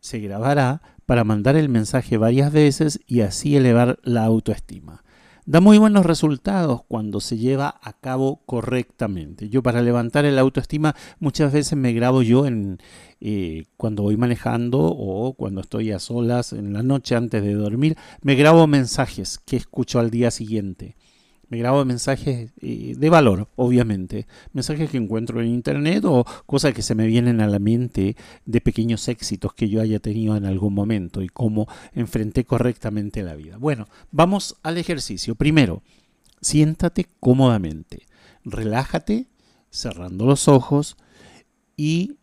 se 0.01 0.19
grabará 0.19 0.83
para 1.07 1.25
mandar 1.25 1.57
el 1.57 1.71
mensaje 1.71 2.19
varias 2.19 2.53
veces 2.53 3.01
y 3.07 3.23
así 3.23 3.57
elevar 3.57 3.99
la 4.03 4.25
autoestima. 4.25 5.03
Da 5.47 5.61
muy 5.61 5.79
buenos 5.79 6.05
resultados 6.05 6.83
cuando 6.87 7.21
se 7.21 7.39
lleva 7.39 7.81
a 7.83 7.95
cabo 7.95 8.43
correctamente. 8.47 9.49
Yo 9.49 9.63
para 9.63 9.83
levantar 9.83 10.25
el 10.25 10.39
autoestima 10.39 10.95
muchas 11.19 11.53
veces 11.53 11.79
me 11.79 11.93
grabo 11.93 12.23
yo 12.23 12.47
en 12.47 12.79
eh, 13.21 13.65
cuando 13.77 14.03
voy 14.03 14.17
manejando 14.17 14.81
o 14.81 15.35
cuando 15.35 15.63
estoy 15.63 15.93
a 15.93 15.99
solas 15.99 16.53
en 16.53 16.73
la 16.73 16.83
noche 16.83 17.17
antes 17.17 17.43
de 17.43 17.55
dormir, 17.55 17.97
me 18.23 18.35
grabo 18.35 18.67
mensajes 18.67 19.39
que 19.39 19.57
escucho 19.57 19.99
al 19.99 20.11
día 20.11 20.31
siguiente. 20.31 20.97
Me 21.51 21.59
grabo 21.59 21.85
mensajes 21.85 22.53
eh, 22.61 22.95
de 22.97 23.11
valor, 23.11 23.49
obviamente. 23.57 24.29
Mensajes 24.53 24.89
que 24.89 24.99
encuentro 24.99 25.41
en 25.41 25.49
internet 25.49 26.05
o 26.05 26.25
cosas 26.47 26.73
que 26.73 26.81
se 26.83 26.95
me 26.95 27.09
vienen 27.09 27.41
a 27.41 27.49
la 27.49 27.59
mente 27.59 28.17
de 28.47 28.61
pequeños 28.61 29.09
éxitos 29.09 29.53
que 29.55 29.69
yo 29.69 29.81
haya 29.81 29.99
tenido 29.99 30.37
en 30.37 30.45
algún 30.45 30.73
momento 30.73 31.23
y 31.23 31.29
cómo 31.29 31.67
enfrenté 31.93 32.45
correctamente 32.45 33.25
la 33.25 33.35
vida. 33.35 33.57
Bueno, 33.57 33.89
vamos 34.13 34.59
al 34.63 34.79
ejercicio. 34.79 35.35
Primero, 35.35 35.83
siéntate 36.41 37.09
cómodamente. 37.19 38.07
Relájate, 38.45 39.27
cerrando 39.71 40.27
los 40.27 40.47
ojos 40.47 40.97
y 41.77 42.15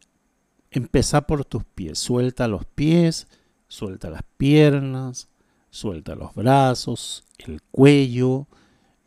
empezá 0.72 1.28
por 1.28 1.44
tus 1.44 1.66
pies. 1.66 2.00
Suelta 2.00 2.48
los 2.48 2.64
pies, 2.64 3.28
suelta 3.68 4.10
las 4.10 4.24
piernas, 4.38 5.28
suelta 5.70 6.16
los 6.16 6.34
brazos, 6.34 7.26
el 7.40 7.62
cuello 7.72 8.48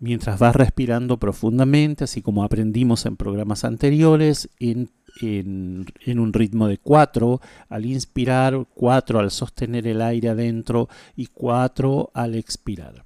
mientras 0.00 0.38
vas 0.38 0.56
respirando 0.56 1.18
profundamente, 1.18 2.04
así 2.04 2.22
como 2.22 2.42
aprendimos 2.42 3.06
en 3.06 3.16
programas 3.16 3.64
anteriores, 3.64 4.48
en, 4.58 4.90
un 5.22 6.32
ritmo 6.32 6.66
de 6.66 6.78
4 6.78 7.40
al 7.68 7.84
inspirar, 7.86 8.66
4 8.74 9.18
al 9.18 9.30
sostener 9.30 9.86
el 9.86 10.00
aire 10.00 10.30
adentro 10.30 10.88
y 11.14 11.26
4 11.26 12.10
al 12.14 12.34
expirar. 12.34 13.04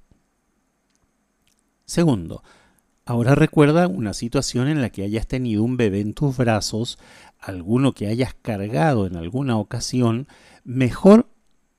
Segundo, 1.85 2.41
ahora 3.05 3.35
recuerda 3.35 3.87
una 3.87 4.13
situación 4.13 4.69
en 4.69 4.81
la 4.81 4.89
que 4.89 5.03
hayas 5.03 5.27
tenido 5.27 5.63
un 5.63 5.77
bebé 5.77 5.99
en 5.99 6.13
tus 6.13 6.37
brazos, 6.37 6.97
alguno 7.39 7.91
que 7.91 8.07
hayas 8.07 8.33
cargado 8.33 9.05
en 9.05 9.17
alguna 9.17 9.57
ocasión, 9.57 10.27
mejor 10.63 11.27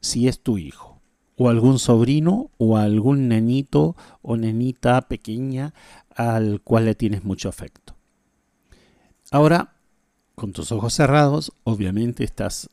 si 0.00 0.28
es 0.28 0.40
tu 0.40 0.58
hijo 0.58 0.95
o 1.36 1.48
algún 1.48 1.78
sobrino 1.78 2.50
o 2.58 2.76
algún 2.76 3.28
nenito 3.28 3.96
o 4.22 4.36
nenita 4.36 5.02
pequeña 5.02 5.74
al 6.14 6.60
cual 6.62 6.86
le 6.86 6.94
tienes 6.94 7.24
mucho 7.24 7.48
afecto. 7.48 7.94
Ahora, 9.30 9.74
con 10.34 10.52
tus 10.52 10.72
ojos 10.72 10.94
cerrados, 10.94 11.52
obviamente 11.64 12.24
estás 12.24 12.68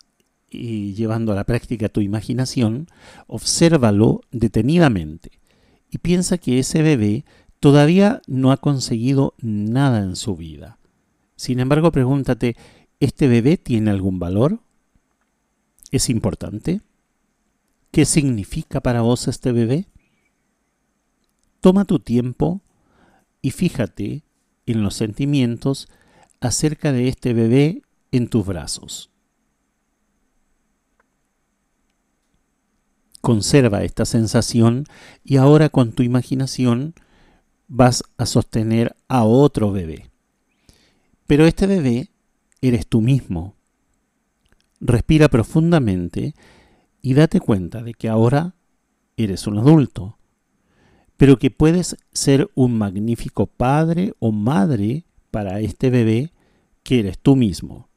llevando 0.50 1.32
a 1.32 1.36
la 1.36 1.46
práctica 1.46 1.90
tu 1.90 2.02
imaginación, 2.02 2.88
obsérvalo 3.28 4.22
detenidamente 4.32 5.32
y 5.90 5.98
piensa 5.98 6.38
que 6.38 6.60
ese 6.60 6.82
bebé 6.82 7.26
todavía 7.60 8.22
no 8.28 8.52
ha 8.52 8.58
conseguido 8.58 9.34
nada 9.40 10.00
en 10.00 10.16
su 10.16 10.36
vida. 10.36 10.78
Sin 11.36 11.60
embargo, 11.60 11.92
pregúntate, 11.92 12.56
¿este 13.00 13.28
bebé 13.28 13.58
tiene 13.58 13.90
algún 13.90 14.20
valor? 14.20 14.60
¿Es 15.92 16.10
importante? 16.10 16.82
¿Qué 17.94 18.06
significa 18.06 18.82
para 18.82 19.02
vos 19.04 19.28
este 19.28 19.52
bebé? 19.52 19.86
Toma 21.62 21.86
tu 21.86 22.00
tiempo 22.00 22.60
y 23.40 23.52
fíjate 23.52 24.24
en 24.66 24.82
los 24.82 24.96
sentimientos 24.96 25.90
acerca 26.40 26.92
de 26.92 27.08
este 27.08 27.36
bebé 27.36 27.84
en 28.12 28.30
tus 28.30 28.48
brazos. 28.48 29.12
Conserva 33.22 33.84
esta 33.84 34.06
sensación 34.06 34.86
y 35.24 35.38
ahora 35.38 35.70
con 35.70 35.92
tu 35.92 36.02
imaginación 36.02 36.96
vas 37.68 38.04
a 38.18 38.26
sostener 38.26 38.96
a 39.08 39.24
otro 39.24 39.72
bebé. 39.72 40.10
Pero 41.28 41.46
este 41.46 41.68
bebé 41.68 42.10
eres 42.60 42.88
tú 42.88 43.02
mismo. 43.02 43.54
Respira 44.80 45.30
profundamente 45.30 46.34
y 47.04 47.14
date 47.14 47.42
cuenta 47.42 47.84
de 47.84 47.94
que 47.94 48.08
ahora 48.10 48.56
eres 49.18 49.46
un 49.46 49.60
adulto, 49.60 50.18
pero 51.18 51.38
que 51.38 51.52
puedes 51.52 51.98
ser 52.14 52.50
un 52.56 52.78
magnífico 52.78 53.46
padre 53.46 54.14
o 54.20 54.32
madre 54.32 55.06
para 55.30 55.60
este 55.60 55.90
bebé 55.90 56.32
que 56.82 57.00
eres 57.00 57.20
tú 57.20 57.36
mismo. 57.36 57.90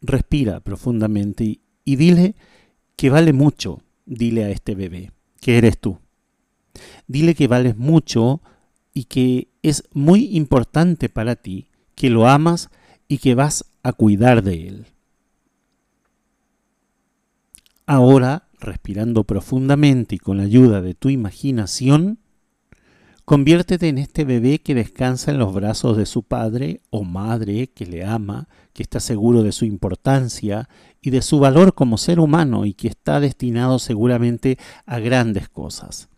Respira 0.00 0.60
profundamente 0.60 1.60
y, 1.84 1.96
dile 1.96 2.34
que 2.96 3.10
vale 3.10 3.32
mucho, 3.32 3.82
dile 4.06 4.44
a 4.44 4.50
este 4.50 4.74
bebé, 4.74 5.12
que 5.40 5.58
eres 5.58 5.78
tú. 5.78 5.98
Dile 7.06 7.34
que 7.34 7.48
vales 7.48 7.76
mucho 7.76 8.40
y 8.94 9.04
que 9.04 9.48
es 9.62 9.84
muy 9.92 10.36
importante 10.36 11.10
para 11.10 11.36
ti, 11.36 11.68
que 11.94 12.08
lo 12.08 12.28
amas 12.28 12.70
y 13.08 13.18
que 13.18 13.34
vas 13.34 13.66
a 13.82 13.92
cuidar 13.92 14.42
de 14.42 14.68
él. 14.68 14.86
Ahora, 17.86 18.48
respirando 18.60 19.24
profundamente 19.24 20.14
y 20.14 20.18
con 20.18 20.36
la 20.36 20.44
ayuda 20.44 20.80
de 20.80 20.94
tu 20.94 21.08
imaginación, 21.08 22.20
conviértete 23.24 23.88
en 23.88 23.98
este 23.98 24.24
bebé 24.24 24.60
que 24.60 24.74
descansa 24.74 25.32
en 25.32 25.38
los 25.38 25.52
brazos 25.52 25.96
de 25.96 26.06
su 26.06 26.22
padre 26.22 26.80
o 26.90 27.02
madre 27.02 27.68
que 27.68 27.86
le 27.86 28.04
ama, 28.04 28.48
que 28.72 28.84
está 28.84 29.00
seguro 29.00 29.42
de 29.42 29.52
su 29.52 29.64
importancia 29.64 30.68
y 31.00 31.10
de 31.10 31.22
su 31.22 31.40
valor 31.40 31.74
como 31.74 31.98
ser 31.98 32.20
humano 32.20 32.66
y 32.66 32.74
que 32.74 32.88
está 32.88 33.18
destinado 33.18 33.80
seguramente 33.80 34.58
a 34.86 35.00
grandes 35.00 35.48
cosas. 35.48 36.08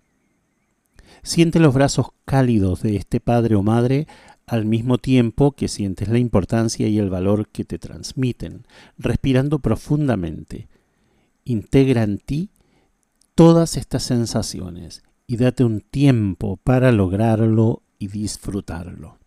Siente 1.22 1.59
los 1.61 1.72
brazos 1.72 2.09
cálidos 2.27 2.83
de 2.83 2.96
este 2.96 3.20
padre 3.20 3.55
o 3.55 3.62
madre 3.62 4.07
al 4.46 4.66
mismo 4.66 4.98
tiempo 4.98 5.53
que 5.53 5.68
sientes 5.68 6.09
la 6.09 6.18
importancia 6.18 6.87
y 6.87 6.98
el 6.98 7.09
valor 7.09 7.48
que 7.48 7.64
te 7.64 7.79
transmiten, 7.79 8.66
respirando 8.98 9.59
profundamente 9.61 10.68
integra 11.44 12.02
en 12.02 12.18
ti 12.18 12.50
todas 13.35 13.76
estas 13.76 14.02
sensaciones 14.02 15.02
y 15.26 15.37
date 15.37 15.64
un 15.64 15.80
tiempo 15.80 16.57
para 16.57 16.92
lograrlo 16.92 17.83
y 17.98 18.09
disfrutarlo. 18.09 19.18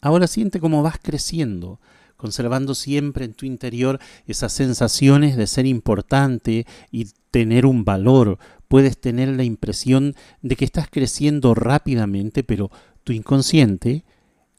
Ahora 0.00 0.26
siente 0.26 0.60
cómo 0.60 0.82
vas 0.82 0.98
creciendo, 1.00 1.80
conservando 2.16 2.74
siempre 2.74 3.24
en 3.24 3.34
tu 3.34 3.46
interior 3.46 4.00
esas 4.26 4.52
sensaciones 4.52 5.36
de 5.36 5.46
ser 5.46 5.66
importante 5.66 6.66
y 6.90 7.06
tener 7.30 7.66
un 7.66 7.84
valor. 7.84 8.38
Puedes 8.68 9.00
tener 9.00 9.28
la 9.28 9.44
impresión 9.44 10.14
de 10.40 10.56
que 10.56 10.64
estás 10.64 10.88
creciendo 10.90 11.54
rápidamente, 11.54 12.42
pero 12.42 12.70
tu 13.04 13.12
inconsciente 13.12 14.04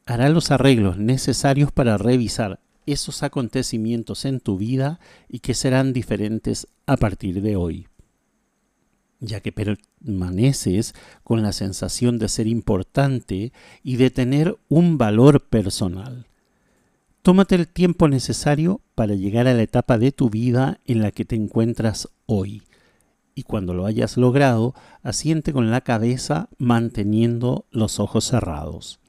hará 0.05 0.29
los 0.29 0.51
arreglos 0.51 0.97
necesarios 0.97 1.71
para 1.71 1.97
revisar 1.97 2.59
esos 2.85 3.23
acontecimientos 3.23 4.25
en 4.25 4.39
tu 4.39 4.57
vida 4.57 4.99
y 5.29 5.39
que 5.39 5.53
serán 5.53 5.93
diferentes 5.93 6.67
a 6.85 6.97
partir 6.97 7.41
de 7.41 7.55
hoy, 7.55 7.87
ya 9.19 9.39
que 9.39 9.51
permaneces 9.51 10.93
con 11.23 11.41
la 11.41 11.53
sensación 11.53 12.19
de 12.19 12.29
ser 12.29 12.47
importante 12.47 13.53
y 13.83 13.95
de 13.95 14.09
tener 14.09 14.57
un 14.69 14.97
valor 14.97 15.41
personal. 15.41 16.27
Tómate 17.21 17.55
el 17.55 17.69
tiempo 17.69 18.09
necesario 18.09 18.81
para 18.95 19.15
llegar 19.15 19.47
a 19.47 19.53
la 19.53 19.61
etapa 19.61 19.97
de 19.97 20.11
tu 20.11 20.29
vida 20.29 20.79
en 20.85 21.01
la 21.01 21.11
que 21.11 21.23
te 21.23 21.37
encuentras 21.37 22.09
hoy. 22.25 22.63
Y 23.33 23.43
cuando 23.43 23.73
lo 23.73 23.85
hayas 23.85 24.17
logrado, 24.17 24.75
asiente 25.03 25.53
con 25.53 25.71
la 25.71 25.81
cabeza 25.81 26.49
manteniendo 26.57 27.65
los 27.71 28.01
ojos 28.01 28.25
cerrados. 28.25 28.99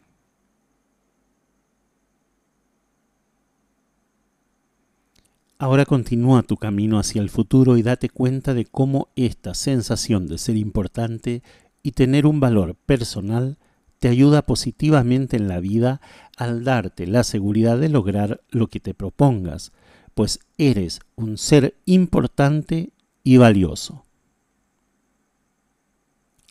Ahora 5.58 5.84
continúa 5.84 6.42
tu 6.42 6.56
camino 6.56 6.98
hacia 6.98 7.22
el 7.22 7.30
futuro 7.30 7.76
y 7.76 7.82
date 7.82 8.08
cuenta 8.08 8.54
de 8.54 8.64
cómo 8.64 9.08
esta 9.14 9.54
sensación 9.54 10.26
de 10.26 10.38
ser 10.38 10.56
importante 10.56 11.42
y 11.82 11.92
tener 11.92 12.26
un 12.26 12.40
valor 12.40 12.74
personal 12.74 13.58
te 14.00 14.08
ayuda 14.08 14.42
positivamente 14.42 15.36
en 15.36 15.48
la 15.48 15.60
vida 15.60 16.00
al 16.36 16.64
darte 16.64 17.06
la 17.06 17.22
seguridad 17.22 17.78
de 17.78 17.88
lograr 17.88 18.42
lo 18.50 18.66
que 18.66 18.80
te 18.80 18.94
propongas, 18.94 19.72
pues 20.14 20.40
eres 20.58 21.00
un 21.14 21.38
ser 21.38 21.76
importante 21.86 22.92
y 23.22 23.36
valioso. 23.36 24.04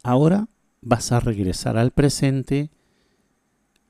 Ahora 0.01 0.47
vas 0.81 1.11
a 1.11 1.19
regresar 1.19 1.77
al 1.77 1.91
presente, 1.91 2.69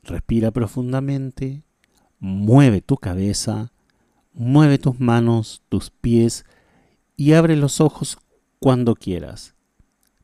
respira 0.04 0.52
profundamente, 0.52 1.64
mueve 2.20 2.82
tu 2.82 2.98
cabeza, 2.98 3.73
mueve 4.34 4.78
tus 4.78 5.00
manos, 5.00 5.64
tus 5.70 5.90
pies 5.90 6.46
y 7.16 7.34
abre 7.34 7.56
los 7.56 7.82
ojos 7.82 8.18
cuando 8.60 8.96
quieras, 8.96 9.56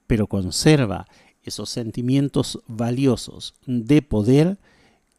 pero 0.08 0.28
conserva 0.28 1.06
esos 1.44 1.70
sentimientos 1.70 2.62
valiosos 2.68 3.56
de 3.66 4.02
poder 4.02 4.60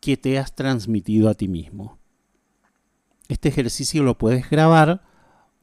que 0.00 0.16
te 0.16 0.38
has 0.38 0.54
transmitido 0.54 1.28
a 1.28 1.34
ti 1.34 1.48
mismo. 1.48 1.98
Este 3.28 3.48
ejercicio 3.48 4.02
lo 4.02 4.18
puedes 4.18 4.48
grabar 4.50 5.02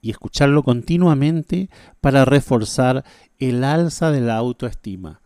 y 0.01 0.11
escucharlo 0.11 0.63
continuamente 0.63 1.69
para 1.99 2.23
reforzar 2.23 3.03
el 3.39 3.63
alza 3.63 4.11
de 4.11 4.21
la 4.21 4.37
autoestima. 4.37 5.21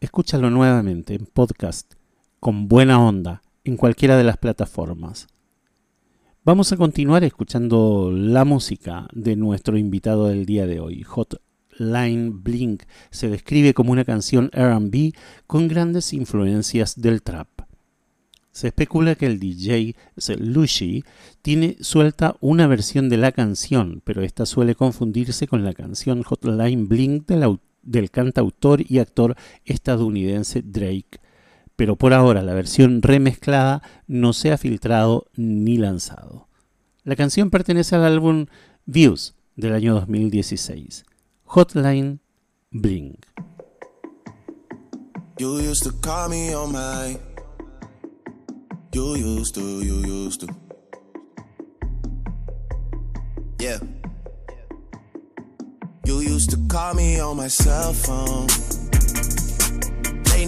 Escúchalo 0.00 0.50
nuevamente 0.50 1.14
en 1.14 1.26
podcast 1.26 1.94
con 2.38 2.68
buena 2.68 3.00
onda 3.00 3.42
en 3.64 3.76
cualquiera 3.76 4.16
de 4.16 4.24
las 4.24 4.36
plataformas. 4.36 5.28
Vamos 6.44 6.72
a 6.72 6.76
continuar 6.76 7.22
escuchando 7.22 8.10
la 8.12 8.44
música 8.44 9.06
de 9.12 9.36
nuestro 9.36 9.78
invitado 9.78 10.26
del 10.26 10.44
día 10.44 10.66
de 10.66 10.80
hoy, 10.80 11.04
Hotline 11.04 12.42
Blink. 12.42 12.82
Se 13.12 13.28
describe 13.28 13.74
como 13.74 13.92
una 13.92 14.04
canción 14.04 14.50
RB 14.52 15.12
con 15.46 15.68
grandes 15.68 16.12
influencias 16.12 17.00
del 17.00 17.22
trap. 17.22 17.46
Se 18.50 18.66
especula 18.66 19.14
que 19.14 19.26
el 19.26 19.38
DJ 19.38 19.94
Lushi 20.40 21.04
tiene 21.42 21.76
suelta 21.78 22.34
una 22.40 22.66
versión 22.66 23.08
de 23.08 23.18
la 23.18 23.30
canción, 23.30 24.02
pero 24.04 24.22
esta 24.22 24.44
suele 24.44 24.74
confundirse 24.74 25.46
con 25.46 25.62
la 25.62 25.74
canción 25.74 26.24
Hotline 26.24 26.88
Blink 26.88 27.28
del, 27.28 27.60
del 27.84 28.10
cantautor 28.10 28.82
y 28.84 28.98
actor 28.98 29.36
estadounidense 29.64 30.60
Drake 30.60 31.21
pero 31.82 31.96
por 31.96 32.14
ahora 32.14 32.42
la 32.42 32.54
versión 32.54 33.02
remezclada 33.02 33.82
no 34.06 34.34
se 34.34 34.52
ha 34.52 34.56
filtrado 34.56 35.26
ni 35.34 35.78
lanzado. 35.78 36.46
La 37.02 37.16
canción 37.16 37.50
pertenece 37.50 37.96
al 37.96 38.04
álbum 38.04 38.46
Views 38.86 39.34
del 39.56 39.74
año 39.74 39.94
2016. 39.94 41.04
Hotline 41.42 42.20
Bling. 42.70 43.16
You 45.40 45.58
used 45.58 45.82
to 45.82 45.92
call 46.00 46.28
me 46.28 46.54
on 46.54 46.70
my. 46.70 47.18
You 48.92 49.16
used 49.16 49.56
to, 49.56 49.82
you 49.82 50.04
used 50.06 50.46
to. 50.46 50.54
Yeah. 53.58 53.80
You 56.04 56.20
used 56.20 56.48
to 56.50 56.58
call 56.68 56.94
me 56.94 57.20
on 57.20 57.38
my 57.38 57.48
cell 57.48 57.92
phone. 57.92 58.81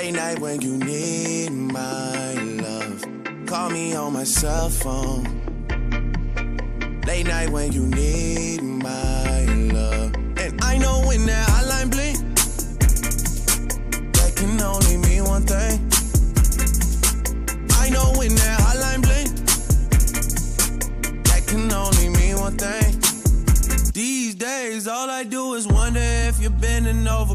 Late 0.00 0.14
night 0.14 0.38
when 0.38 0.62
you 0.62 0.78
need 0.78 1.50
my 1.50 2.32
love. 2.32 3.04
Call 3.44 3.68
me 3.68 3.94
on 3.94 4.14
my 4.14 4.24
cell 4.24 4.70
phone. 4.70 5.24
Late 7.06 7.26
night 7.26 7.50
when 7.50 7.70
you 7.70 7.86
need 7.86 8.62
my 8.62 9.44
love. 9.44 10.14
And 10.38 10.58
I 10.64 10.78
know 10.78 11.02
when 11.06 11.26
that 11.26 11.46
hotline 11.50 11.90
blink, 11.90 12.16
that 14.14 14.32
can 14.36 14.58
only 14.62 14.96
mean 14.96 15.24
one 15.24 15.42
thing. 15.42 15.78
I 17.78 17.90
know 17.90 18.14
when 18.16 18.34
that 18.36 18.58
hotline 18.58 19.02
blink, 19.02 19.28
that 21.24 21.46
can 21.46 21.70
only 21.70 22.08
mean 22.08 22.38
one 22.38 22.56
thing. 22.56 22.98
These 23.92 24.34
days, 24.36 24.88
all 24.88 25.10
I 25.10 25.24
do 25.24 25.52
is 25.52 25.66
wonder 25.68 26.00
if 26.00 26.40
you're 26.40 26.58
bending 26.58 27.06
over 27.06 27.34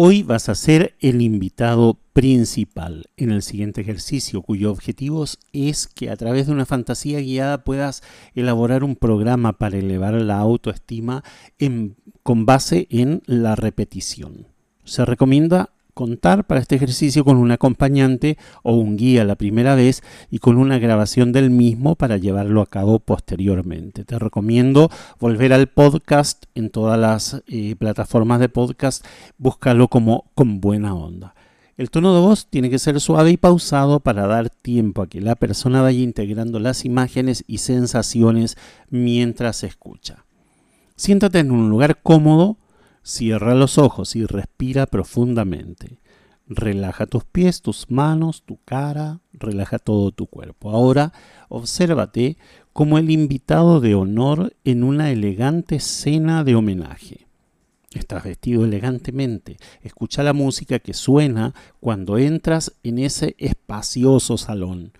Hoy 0.00 0.22
vas 0.22 0.48
a 0.48 0.54
ser 0.54 0.94
el 1.00 1.20
invitado 1.22 1.98
principal 2.12 3.06
en 3.16 3.32
el 3.32 3.42
siguiente 3.42 3.80
ejercicio, 3.80 4.42
cuyo 4.42 4.70
objetivo 4.70 5.24
es 5.52 5.88
que 5.88 6.08
a 6.08 6.16
través 6.16 6.46
de 6.46 6.52
una 6.52 6.66
fantasía 6.66 7.18
guiada 7.18 7.64
puedas 7.64 8.04
elaborar 8.36 8.84
un 8.84 8.94
programa 8.94 9.58
para 9.58 9.76
elevar 9.76 10.14
la 10.14 10.38
autoestima 10.38 11.24
con 12.22 12.46
base 12.46 12.86
en 12.90 13.22
la 13.26 13.56
repetición. 13.56 14.46
Se 14.84 15.04
recomienda 15.04 15.70
contar 15.98 16.46
para 16.46 16.60
este 16.60 16.76
ejercicio 16.76 17.24
con 17.24 17.38
un 17.38 17.50
acompañante 17.50 18.38
o 18.62 18.76
un 18.76 18.96
guía 18.96 19.24
la 19.24 19.34
primera 19.34 19.74
vez 19.74 20.04
y 20.30 20.38
con 20.38 20.56
una 20.56 20.78
grabación 20.78 21.32
del 21.32 21.50
mismo 21.50 21.96
para 21.96 22.18
llevarlo 22.18 22.60
a 22.60 22.66
cabo 22.66 23.00
posteriormente. 23.00 24.04
Te 24.04 24.16
recomiendo 24.16 24.92
volver 25.18 25.52
al 25.52 25.66
podcast 25.66 26.44
en 26.54 26.70
todas 26.70 27.00
las 27.00 27.42
eh, 27.48 27.74
plataformas 27.76 28.38
de 28.38 28.48
podcast, 28.48 29.04
búscalo 29.38 29.88
como 29.88 30.30
con 30.36 30.60
buena 30.60 30.94
onda. 30.94 31.34
El 31.76 31.90
tono 31.90 32.14
de 32.14 32.20
voz 32.20 32.46
tiene 32.46 32.70
que 32.70 32.78
ser 32.78 33.00
suave 33.00 33.32
y 33.32 33.36
pausado 33.36 33.98
para 33.98 34.28
dar 34.28 34.50
tiempo 34.50 35.02
a 35.02 35.08
que 35.08 35.20
la 35.20 35.34
persona 35.34 35.82
vaya 35.82 35.98
integrando 35.98 36.60
las 36.60 36.84
imágenes 36.84 37.42
y 37.48 37.58
sensaciones 37.58 38.56
mientras 38.88 39.64
escucha. 39.64 40.24
Siéntate 40.94 41.40
en 41.40 41.50
un 41.50 41.70
lugar 41.70 41.98
cómodo, 42.04 42.56
cierra 43.08 43.54
los 43.54 43.78
ojos 43.78 44.14
y 44.16 44.26
respira 44.26 44.86
profundamente. 44.86 45.98
Relaja 46.46 47.06
tus 47.06 47.24
pies, 47.24 47.62
tus 47.62 47.90
manos, 47.90 48.42
tu 48.44 48.58
cara, 48.64 49.20
relaja 49.32 49.78
todo 49.78 50.12
tu 50.12 50.26
cuerpo. 50.26 50.70
Ahora 50.70 51.12
obsérvate 51.48 52.36
como 52.72 52.98
el 52.98 53.10
invitado 53.10 53.80
de 53.80 53.94
honor 53.94 54.54
en 54.64 54.82
una 54.82 55.10
elegante 55.10 55.80
cena 55.80 56.44
de 56.44 56.54
homenaje. 56.54 57.26
Estás 57.94 58.24
vestido 58.24 58.64
elegantemente. 58.64 59.56
Escucha 59.82 60.22
la 60.22 60.34
música 60.34 60.78
que 60.78 60.92
suena 60.92 61.54
cuando 61.80 62.18
entras 62.18 62.74
en 62.82 62.98
ese 62.98 63.34
espacioso 63.38 64.36
salón. 64.36 64.92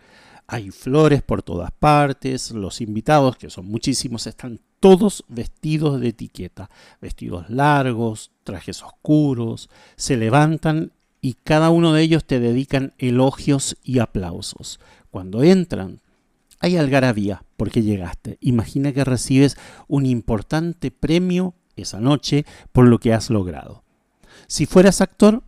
Hay 0.47 0.71
flores 0.71 1.23
por 1.23 1.43
todas 1.43 1.71
partes. 1.73 2.53
Los 2.53 2.81
invitados, 2.81 3.37
que 3.37 3.51
son 3.51 3.67
muchísimos, 3.67 4.27
están 4.27 4.61
todos 4.81 5.25
vestidos 5.29 6.01
de 6.01 6.09
etiqueta. 6.09 6.71
Vestidos 7.01 7.49
largos, 7.51 8.31
trajes 8.45 8.83
oscuros. 8.83 9.71
Se 9.97 10.17
levantan 10.17 10.93
y 11.21 11.35
cada 11.35 11.71
uno 11.71 11.93
de 11.93 12.03
ellos 12.03 12.25
te 12.25 12.41
dedican 12.41 12.95
elogios 12.99 13.77
y 13.83 13.99
aplausos. 13.99 14.81
Cuando 15.11 15.43
entran, 15.43 16.01
hay 16.61 16.77
algarabía 16.77 17.45
porque 17.57 17.83
llegaste. 17.83 18.39
Imagina 18.41 18.93
que 18.93 19.05
recibes 19.05 19.57
un 19.87 20.07
importante 20.07 20.91
premio 20.91 21.55
esa 21.77 22.01
noche 22.01 22.45
por 22.73 22.87
lo 22.87 22.99
que 22.99 23.13
has 23.13 23.31
logrado. 23.31 23.85
Si 24.47 24.67
fueras 24.67 25.01
actor, 25.01 25.43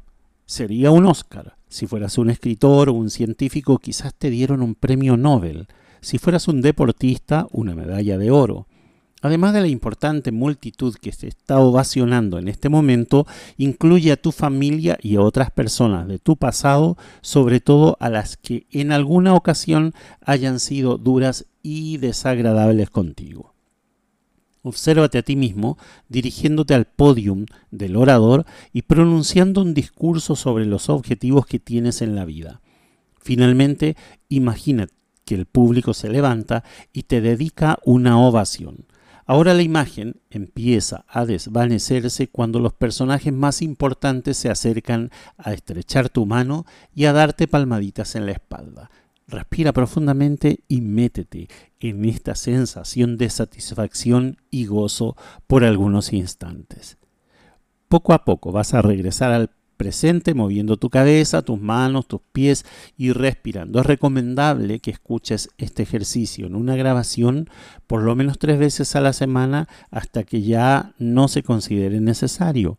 sería 0.46 0.90
un 0.90 1.06
Oscar. 1.06 1.56
Si 1.68 1.86
fueras 1.86 2.18
un 2.18 2.30
escritor 2.30 2.88
o 2.88 2.94
un 2.94 3.10
científico, 3.10 3.78
quizás 3.78 4.14
te 4.14 4.30
dieron 4.30 4.62
un 4.62 4.74
premio 4.74 5.16
Nobel. 5.16 5.68
Si 6.00 6.18
fueras 6.18 6.48
un 6.48 6.60
deportista, 6.62 7.46
una 7.52 7.74
medalla 7.74 8.18
de 8.18 8.30
oro. 8.30 8.66
Además 9.22 9.52
de 9.52 9.60
la 9.60 9.68
importante 9.68 10.32
multitud 10.32 10.94
que 10.94 11.12
se 11.12 11.28
está 11.28 11.58
ovacionando 11.58 12.38
en 12.38 12.48
este 12.48 12.68
momento, 12.68 13.26
incluye 13.58 14.12
a 14.12 14.16
tu 14.16 14.32
familia 14.32 14.98
y 15.02 15.16
a 15.16 15.20
otras 15.20 15.50
personas 15.50 16.08
de 16.08 16.18
tu 16.18 16.36
pasado, 16.36 16.96
sobre 17.20 17.60
todo 17.60 17.96
a 18.00 18.08
las 18.08 18.36
que 18.36 18.66
en 18.70 18.92
alguna 18.92 19.34
ocasión 19.34 19.92
hayan 20.24 20.58
sido 20.58 20.96
duras 20.96 21.46
y 21.62 21.98
desagradables 21.98 22.88
contigo. 22.88 23.54
Obsérvate 24.62 25.18
a 25.18 25.22
ti 25.22 25.36
mismo 25.36 25.78
dirigiéndote 26.08 26.74
al 26.74 26.84
podium 26.84 27.46
del 27.70 27.96
orador 27.96 28.44
y 28.72 28.82
pronunciando 28.82 29.62
un 29.62 29.72
discurso 29.72 30.36
sobre 30.36 30.66
los 30.66 30.90
objetivos 30.90 31.46
que 31.46 31.58
tienes 31.58 32.02
en 32.02 32.14
la 32.14 32.26
vida. 32.26 32.60
Finalmente, 33.18 33.96
imagina 34.28 34.86
que 35.24 35.34
el 35.34 35.46
público 35.46 35.94
se 35.94 36.08
levanta 36.08 36.64
y 36.92 37.04
te 37.04 37.20
dedica 37.20 37.78
una 37.84 38.18
ovación. 38.18 38.86
Ahora 39.26 39.54
la 39.54 39.62
imagen 39.62 40.20
empieza 40.30 41.04
a 41.08 41.24
desvanecerse 41.24 42.28
cuando 42.28 42.58
los 42.58 42.72
personajes 42.72 43.32
más 43.32 43.62
importantes 43.62 44.36
se 44.36 44.50
acercan 44.50 45.10
a 45.38 45.52
estrechar 45.52 46.08
tu 46.08 46.26
mano 46.26 46.66
y 46.94 47.04
a 47.04 47.12
darte 47.12 47.46
palmaditas 47.46 48.14
en 48.16 48.26
la 48.26 48.32
espalda. 48.32 48.90
Respira 49.26 49.72
profundamente 49.72 50.64
y 50.66 50.80
métete 50.80 51.48
en 51.78 52.04
esta 52.04 52.34
sensación 52.34 53.16
de 53.16 53.30
satisfacción 53.30 54.38
y 54.50 54.66
gozo 54.66 55.16
por 55.46 55.64
algunos 55.64 56.12
instantes. 56.12 56.98
Poco 57.88 58.12
a 58.12 58.24
poco 58.24 58.50
vas 58.50 58.74
a 58.74 58.82
regresar 58.82 59.32
al 59.32 59.50
presente 59.80 60.34
moviendo 60.34 60.76
tu 60.76 60.90
cabeza, 60.90 61.40
tus 61.40 61.58
manos, 61.58 62.06
tus 62.06 62.20
pies 62.32 62.66
y 62.98 63.12
respirando. 63.12 63.80
Es 63.80 63.86
recomendable 63.86 64.78
que 64.80 64.90
escuches 64.90 65.48
este 65.56 65.84
ejercicio 65.84 66.46
en 66.46 66.54
una 66.54 66.76
grabación 66.76 67.48
por 67.86 68.02
lo 68.02 68.14
menos 68.14 68.38
tres 68.38 68.58
veces 68.58 68.94
a 68.94 69.00
la 69.00 69.14
semana 69.14 69.68
hasta 69.90 70.22
que 70.22 70.42
ya 70.42 70.92
no 70.98 71.28
se 71.28 71.42
considere 71.42 71.98
necesario. 71.98 72.78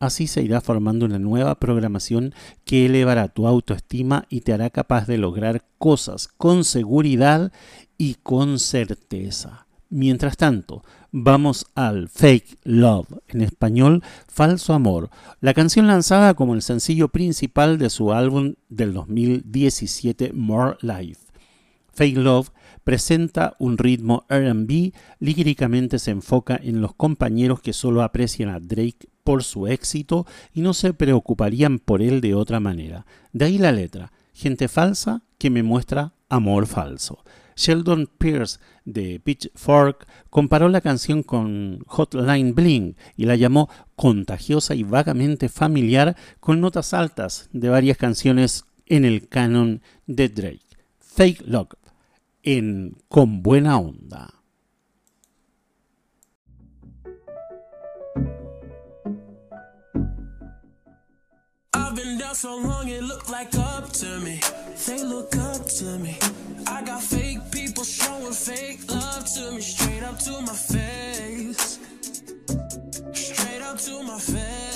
Así 0.00 0.26
se 0.26 0.42
irá 0.42 0.60
formando 0.60 1.06
una 1.06 1.20
nueva 1.20 1.54
programación 1.60 2.34
que 2.64 2.86
elevará 2.86 3.28
tu 3.28 3.46
autoestima 3.46 4.26
y 4.28 4.40
te 4.40 4.52
hará 4.52 4.68
capaz 4.70 5.06
de 5.06 5.18
lograr 5.18 5.64
cosas 5.78 6.26
con 6.26 6.64
seguridad 6.64 7.52
y 7.96 8.14
con 8.14 8.58
certeza. 8.58 9.68
Mientras 9.90 10.36
tanto, 10.36 10.82
vamos 11.12 11.66
al 11.74 12.08
Fake 12.08 12.58
Love, 12.64 13.06
en 13.28 13.42
español 13.42 14.02
Falso 14.26 14.72
Amor, 14.72 15.10
la 15.40 15.54
canción 15.54 15.86
lanzada 15.86 16.34
como 16.34 16.54
el 16.54 16.62
sencillo 16.62 17.08
principal 17.08 17.78
de 17.78 17.90
su 17.90 18.12
álbum 18.12 18.54
del 18.70 18.94
2017 18.94 20.32
More 20.32 20.78
Life. 20.80 21.20
Fake 21.92 22.16
Love 22.16 22.50
presenta 22.82 23.54
un 23.58 23.76
ritmo 23.76 24.24
RB, 24.30 24.92
líricamente 25.20 25.98
se 25.98 26.10
enfoca 26.10 26.58
en 26.60 26.80
los 26.80 26.94
compañeros 26.94 27.60
que 27.60 27.74
solo 27.74 28.02
aprecian 28.02 28.48
a 28.48 28.58
Drake 28.58 29.08
por 29.22 29.44
su 29.44 29.66
éxito 29.66 30.26
y 30.54 30.62
no 30.62 30.72
se 30.72 30.94
preocuparían 30.94 31.78
por 31.78 32.02
él 32.02 32.22
de 32.22 32.34
otra 32.34 32.58
manera. 32.58 33.04
De 33.32 33.44
ahí 33.44 33.58
la 33.58 33.70
letra, 33.70 34.12
gente 34.32 34.66
falsa 34.66 35.22
que 35.36 35.50
me 35.50 35.62
muestra 35.62 36.14
amor 36.30 36.66
falso. 36.66 37.22
Sheldon 37.56 38.08
Pierce 38.18 38.58
de 38.84 39.20
Pitchfork 39.20 40.06
comparó 40.30 40.68
la 40.68 40.80
canción 40.80 41.22
con 41.22 41.80
Hotline 41.86 42.54
Bling 42.54 42.96
y 43.16 43.26
la 43.26 43.36
llamó 43.36 43.68
contagiosa 43.96 44.74
y 44.74 44.82
vagamente 44.82 45.48
familiar 45.48 46.16
con 46.40 46.60
notas 46.60 46.94
altas 46.94 47.48
de 47.52 47.68
varias 47.68 47.96
canciones 47.96 48.64
en 48.86 49.04
el 49.04 49.28
canon 49.28 49.82
de 50.06 50.28
Drake. 50.28 50.66
Fake 51.00 51.42
Love 51.46 51.74
en 52.42 52.96
Con 53.08 53.42
Buena 53.42 53.78
Onda. 53.78 54.42
I 66.72 66.82
got 66.82 67.02
fake 67.02 67.38
people 67.50 67.84
showing 67.84 68.32
fake 68.32 68.90
love 68.90 69.26
to 69.34 69.52
me, 69.52 69.60
straight 69.60 70.02
up 70.02 70.18
to 70.20 70.40
my 70.40 70.54
face. 70.54 71.78
Straight 73.12 73.62
up 73.62 73.78
to 73.78 74.02
my 74.02 74.18
face. 74.18 74.71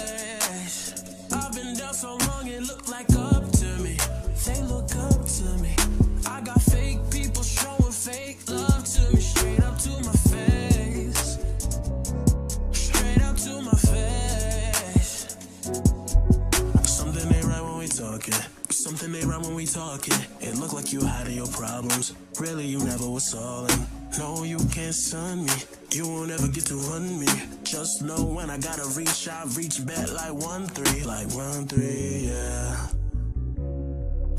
Something 18.86 19.16
ain't 19.16 19.26
right 19.26 19.42
when 19.42 19.56
we 19.56 19.66
talking. 19.66 20.14
It 20.40 20.54
look 20.54 20.72
like 20.72 20.92
you 20.92 21.04
hiding 21.04 21.34
your 21.34 21.48
problems. 21.48 22.14
Really, 22.38 22.64
you 22.64 22.78
never 22.78 23.10
was 23.10 23.28
solving. 23.28 23.84
No, 24.16 24.44
you 24.44 24.58
can't 24.70 24.94
sun 24.94 25.44
me. 25.44 25.52
You 25.90 26.06
won't 26.06 26.30
ever 26.30 26.46
get 26.46 26.66
to 26.66 26.76
run 26.76 27.18
me. 27.18 27.26
Just 27.64 28.02
know 28.02 28.22
when 28.22 28.48
I 28.48 28.58
gotta 28.58 28.86
reach, 28.96 29.26
I 29.26 29.42
reach 29.56 29.84
back 29.84 30.12
like 30.12 30.32
one 30.32 30.68
three, 30.68 31.02
like 31.02 31.26
one 31.34 31.66
three, 31.66 32.30
yeah. 32.30 32.86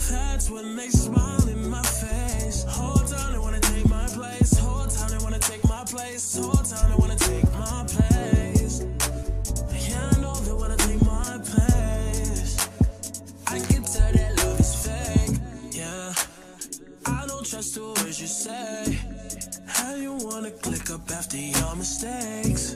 That's 0.09 0.49
when 0.49 0.77
they 0.77 0.91
smile 0.91 1.45
in 1.49 1.69
my 1.69 1.83
face. 1.83 2.63
Hold 2.69 3.13
on, 3.13 3.33
they 3.33 3.39
wanna 3.39 3.59
take 3.59 3.89
my 3.89 4.07
place. 4.07 4.57
Hold 4.59 4.95
on, 4.97 5.09
they 5.11 5.21
wanna 5.25 5.39
take 5.39 5.67
my 5.67 5.83
place. 5.83 6.37
Whole 6.37 6.53
time 6.53 6.89
they 6.89 6.95
wanna 6.95 7.17
trust 17.49 17.75
the 17.75 17.81
words 17.81 18.19
you 18.19 18.27
say. 18.27 18.99
How 19.67 19.95
you 19.95 20.13
wanna 20.13 20.51
click 20.51 20.89
up 20.89 21.09
after 21.11 21.37
your 21.37 21.75
mistakes? 21.77 22.75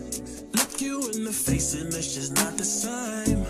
Look 0.53 0.79
you 0.79 1.09
in 1.11 1.25
the 1.25 1.31
face 1.31 1.73
and 1.73 1.93
it's 1.93 2.15
just 2.15 2.35
not 2.35 2.55
the 2.57 2.63
same. 2.63 3.43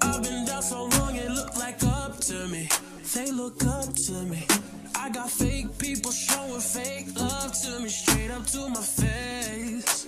I've 0.00 0.22
been 0.22 0.46
down 0.46 0.62
so 0.62 0.86
long 0.86 1.16
it 1.16 1.30
look 1.30 1.54
like 1.56 1.82
up 1.84 2.18
to 2.28 2.46
me. 2.48 2.68
They 3.14 3.30
look 3.30 3.62
up 3.66 3.92
to 4.06 4.12
me. 4.32 4.46
I 4.94 5.10
got 5.10 5.30
fake 5.30 5.76
people 5.78 6.12
showing 6.12 6.60
fake 6.60 7.08
love 7.16 7.52
to 7.62 7.80
me, 7.80 7.88
straight 7.88 8.30
up 8.30 8.46
to 8.46 8.68
my 8.70 8.80
face. 8.80 10.06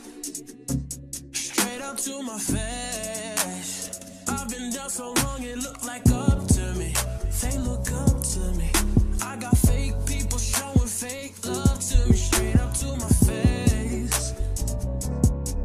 Straight 1.32 1.82
up 1.82 1.98
to 1.98 2.22
my 2.22 2.38
face. 2.38 4.00
I've 4.26 4.48
been 4.48 4.72
down 4.72 4.88
so 4.88 5.12
long 5.24 5.42
it 5.42 5.58
look 5.58 5.84
like 5.84 6.08
up 6.10 6.46
to 6.48 6.74
me. 6.78 6.94
They 7.42 7.58
look 7.58 7.92
up 7.92 8.22
to 8.22 8.40
me. 8.56 8.99
I 9.30 9.36
got 9.36 9.56
fake 9.58 9.94
people 10.06 10.38
showing 10.38 10.88
fake 10.88 11.34
love 11.46 11.78
to 11.78 11.98
me, 12.10 12.16
straight 12.16 12.56
up 12.56 12.74
to 12.74 12.86
my 12.96 13.12
face. 13.28 14.34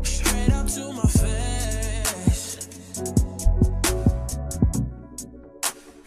Straight 0.03 0.51
up 0.53 0.67
to 0.67 0.93
my 0.93 1.09
face. 1.23 2.69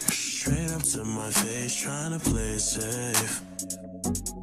Straight 0.06 0.70
up 0.70 0.82
to 0.82 1.04
my 1.04 1.30
face, 1.30 1.74
trying 1.74 2.12
to 2.16 2.30
play 2.30 2.50
it 2.50 2.60
safe. 2.60 3.42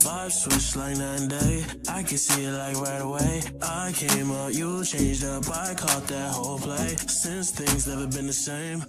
Vibe 0.03 0.31
switch 0.31 0.75
like 0.75 0.97
and 0.97 1.29
day. 1.29 1.63
I 1.87 2.03
can 2.03 2.17
see 2.17 2.43
it 2.43 2.51
like 2.51 2.77
right 2.81 3.01
away. 3.01 3.43
I 3.61 3.93
came 3.93 4.29
up, 4.31 4.53
you 4.53 4.83
changed 4.83 5.23
up. 5.23 5.49
I 5.49 5.73
caught 5.73 6.05
that 6.07 6.33
whole 6.33 6.59
play. 6.59 6.97
Since 7.07 7.51
things 7.51 7.87
never 7.87 8.07
been 8.07 8.27
the 8.27 8.33
same. 8.33 8.83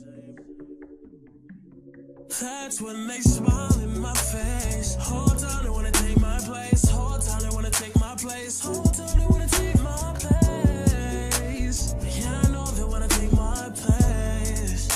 That's 2.40 2.82
when 2.82 3.06
they 3.06 3.20
smile 3.20 3.72
in 3.82 3.98
my 3.98 4.12
face. 4.12 4.94
Whole 5.00 5.26
time 5.26 5.64
they 5.64 5.70
wanna 5.70 5.90
take 5.90 6.20
my 6.20 6.38
place. 6.40 6.86
Whole 6.90 7.18
time 7.18 7.40
they 7.40 7.48
wanna 7.48 7.70
take 7.70 7.98
my 7.98 8.14
place. 8.14 8.60
Whole 8.60 8.84
time 8.84 9.18
they 9.18 9.26
wanna 9.26 9.48
take 9.48 9.80
my 9.82 10.14
place. 10.18 11.94
Yeah, 12.04 12.40
I 12.44 12.48
know 12.50 12.66
they 12.66 12.84
wanna 12.84 13.08
take 13.08 13.32
my 13.32 13.70
place. 13.74 14.86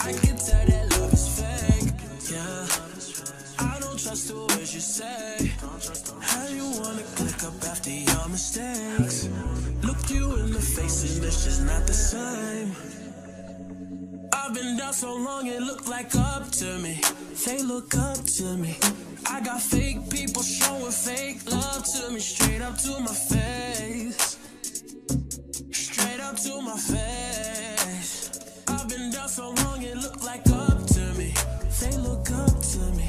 I 0.00 0.12
can 0.12 0.36
tell 0.36 0.66
that 0.66 0.98
love 0.98 1.12
is 1.12 1.28
fake. 1.38 1.92
Yeah, 2.28 2.66
I 3.64 3.78
don't 3.78 3.96
trust 3.96 4.26
the 4.26 4.38
words 4.40 4.74
you 4.74 4.80
say. 4.80 5.52
How 6.20 6.48
you 6.48 6.64
wanna 6.80 7.04
click 7.14 7.44
up 7.44 7.62
after 7.70 7.90
your 7.90 8.28
mistakes? 8.28 9.28
Look 9.84 10.10
you 10.10 10.34
in 10.34 10.52
the 10.52 10.60
face 10.60 11.04
and 11.16 11.24
it's 11.24 11.44
just 11.44 11.62
not 11.62 11.86
the 11.86 11.94
same. 11.94 12.97
I've 14.48 14.54
been 14.54 14.78
down 14.78 14.94
so 14.94 15.14
long 15.14 15.46
it 15.46 15.60
look 15.60 15.86
like 15.88 16.16
up 16.16 16.50
to 16.52 16.78
me. 16.78 16.98
They 17.44 17.62
look 17.62 17.94
up 17.94 18.16
to 18.38 18.56
me. 18.56 18.78
I 19.26 19.42
got 19.42 19.60
fake 19.60 20.08
people 20.08 20.42
showing 20.42 20.90
fake 20.90 21.44
love 21.52 21.84
to 21.84 22.10
me, 22.10 22.18
straight 22.18 22.62
up 22.62 22.78
to 22.78 22.98
my 22.98 23.12
face. 23.12 24.38
Straight 25.70 26.20
up 26.20 26.36
to 26.36 26.62
my 26.62 26.78
face. 26.78 28.40
I've 28.68 28.88
been 28.88 29.10
down 29.10 29.28
so 29.28 29.50
long 29.50 29.82
it 29.82 29.98
look 29.98 30.24
like 30.24 30.48
up 30.48 30.86
to 30.94 31.00
me. 31.18 31.34
They 31.80 31.94
look 31.98 32.30
up 32.30 32.58
to 32.58 32.78
me. 32.96 33.07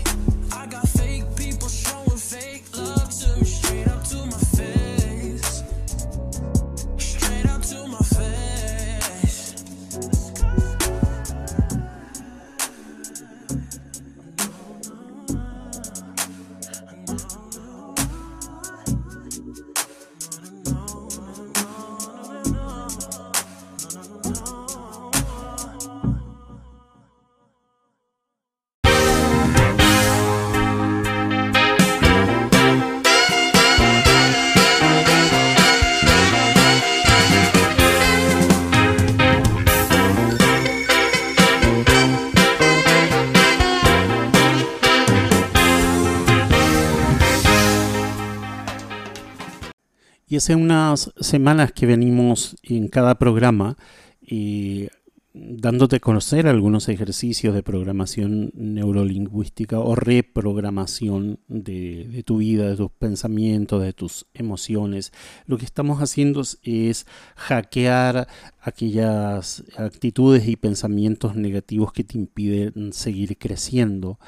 Hace 50.39 50.55
unas 50.55 51.11
semanas 51.19 51.73
que 51.73 51.85
venimos 51.85 52.55
en 52.63 52.87
cada 52.87 53.15
programa 53.15 53.75
eh, 54.21 54.87
dándote 55.33 55.97
a 55.97 55.99
conocer 55.99 56.47
algunos 56.47 56.87
ejercicios 56.87 57.53
de 57.53 57.61
programación 57.61 58.51
neurolingüística 58.55 59.79
o 59.79 59.95
reprogramación 59.95 61.41
de, 61.49 62.07
de 62.09 62.23
tu 62.23 62.37
vida, 62.37 62.69
de 62.69 62.77
tus 62.77 62.89
pensamientos, 62.89 63.83
de 63.83 63.91
tus 63.91 64.27
emociones. 64.33 65.11
Lo 65.45 65.57
que 65.57 65.65
estamos 65.65 66.01
haciendo 66.01 66.39
es, 66.39 66.57
es 66.63 67.05
hackear 67.35 68.29
aquellas 68.61 69.65
actitudes 69.75 70.47
y 70.47 70.55
pensamientos 70.55 71.35
negativos 71.35 71.91
que 71.91 72.05
te 72.05 72.17
impiden 72.17 72.93
seguir 72.93 73.37
creciendo. 73.37 74.19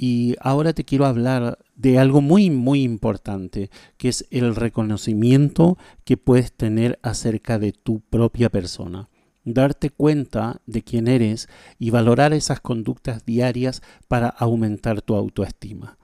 Y 0.00 0.36
ahora 0.40 0.74
te 0.74 0.84
quiero 0.84 1.06
hablar 1.06 1.58
de 1.74 1.98
algo 1.98 2.20
muy, 2.20 2.50
muy 2.50 2.84
importante, 2.84 3.68
que 3.96 4.08
es 4.08 4.28
el 4.30 4.54
reconocimiento 4.54 5.76
que 6.04 6.16
puedes 6.16 6.52
tener 6.52 7.00
acerca 7.02 7.58
de 7.58 7.72
tu 7.72 7.98
propia 7.98 8.48
persona. 8.48 9.08
Darte 9.42 9.90
cuenta 9.90 10.60
de 10.66 10.82
quién 10.82 11.08
eres 11.08 11.48
y 11.80 11.90
valorar 11.90 12.32
esas 12.32 12.60
conductas 12.60 13.26
diarias 13.26 13.82
para 14.06 14.28
aumentar 14.28 15.02
tu 15.02 15.16
autoestima. 15.16 15.98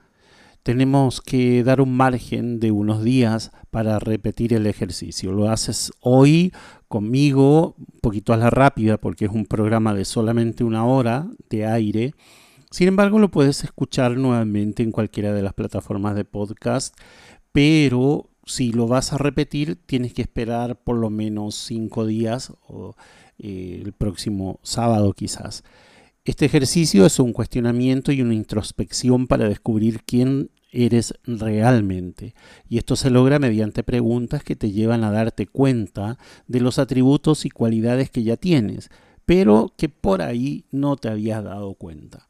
Tenemos 0.61 1.21
que 1.21 1.63
dar 1.63 1.79
un 1.79 1.95
margen 1.95 2.59
de 2.59 2.71
unos 2.71 3.01
días 3.01 3.53
para 3.71 3.97
repetir 3.99 4.53
el 4.53 4.67
ejercicio. 4.67 5.31
Lo 5.31 5.49
haces 5.49 5.93
hoy 6.01 6.51
conmigo, 6.89 7.75
un 7.77 7.99
poquito 8.01 8.33
a 8.33 8.37
la 8.37 8.49
rápida, 8.49 8.97
porque 8.97 9.23
es 9.23 9.31
un 9.31 9.45
programa 9.45 9.93
de 9.93 10.03
solamente 10.03 10.65
una 10.65 10.85
hora 10.85 11.27
de 11.49 11.65
aire. 11.65 12.13
Sin 12.75 12.89
embargo, 12.89 13.19
lo 13.19 13.31
puedes 13.31 13.63
escuchar 13.63 14.17
nuevamente 14.17 14.83
en 14.83 14.91
cualquiera 14.91 15.31
de 15.31 15.41
las 15.41 15.53
plataformas 15.53 16.13
de 16.13 16.25
podcast, 16.25 16.93
pero 17.53 18.29
si 18.43 18.73
lo 18.73 18.85
vas 18.85 19.13
a 19.13 19.17
repetir, 19.17 19.77
tienes 19.85 20.13
que 20.13 20.21
esperar 20.21 20.83
por 20.83 20.97
lo 20.97 21.09
menos 21.09 21.55
cinco 21.55 22.05
días 22.05 22.51
o 22.67 22.97
eh, 23.39 23.81
el 23.81 23.93
próximo 23.93 24.59
sábado 24.61 25.13
quizás. 25.13 25.63
Este 26.25 26.43
ejercicio 26.43 27.05
es 27.05 27.17
un 27.17 27.31
cuestionamiento 27.31 28.11
y 28.11 28.21
una 28.21 28.33
introspección 28.33 29.27
para 29.27 29.47
descubrir 29.47 30.01
quién 30.03 30.51
eres 30.73 31.13
realmente. 31.23 32.35
Y 32.67 32.77
esto 32.77 32.97
se 32.97 33.09
logra 33.09 33.39
mediante 33.39 33.83
preguntas 33.83 34.43
que 34.43 34.57
te 34.57 34.73
llevan 34.73 35.05
a 35.05 35.11
darte 35.11 35.47
cuenta 35.47 36.17
de 36.47 36.59
los 36.59 36.77
atributos 36.77 37.45
y 37.45 37.49
cualidades 37.51 38.09
que 38.09 38.23
ya 38.23 38.35
tienes, 38.35 38.89
pero 39.25 39.71
que 39.77 39.87
por 39.87 40.21
ahí 40.21 40.65
no 40.71 40.97
te 40.97 41.07
habías 41.07 41.41
dado 41.41 41.73
cuenta. 41.75 42.27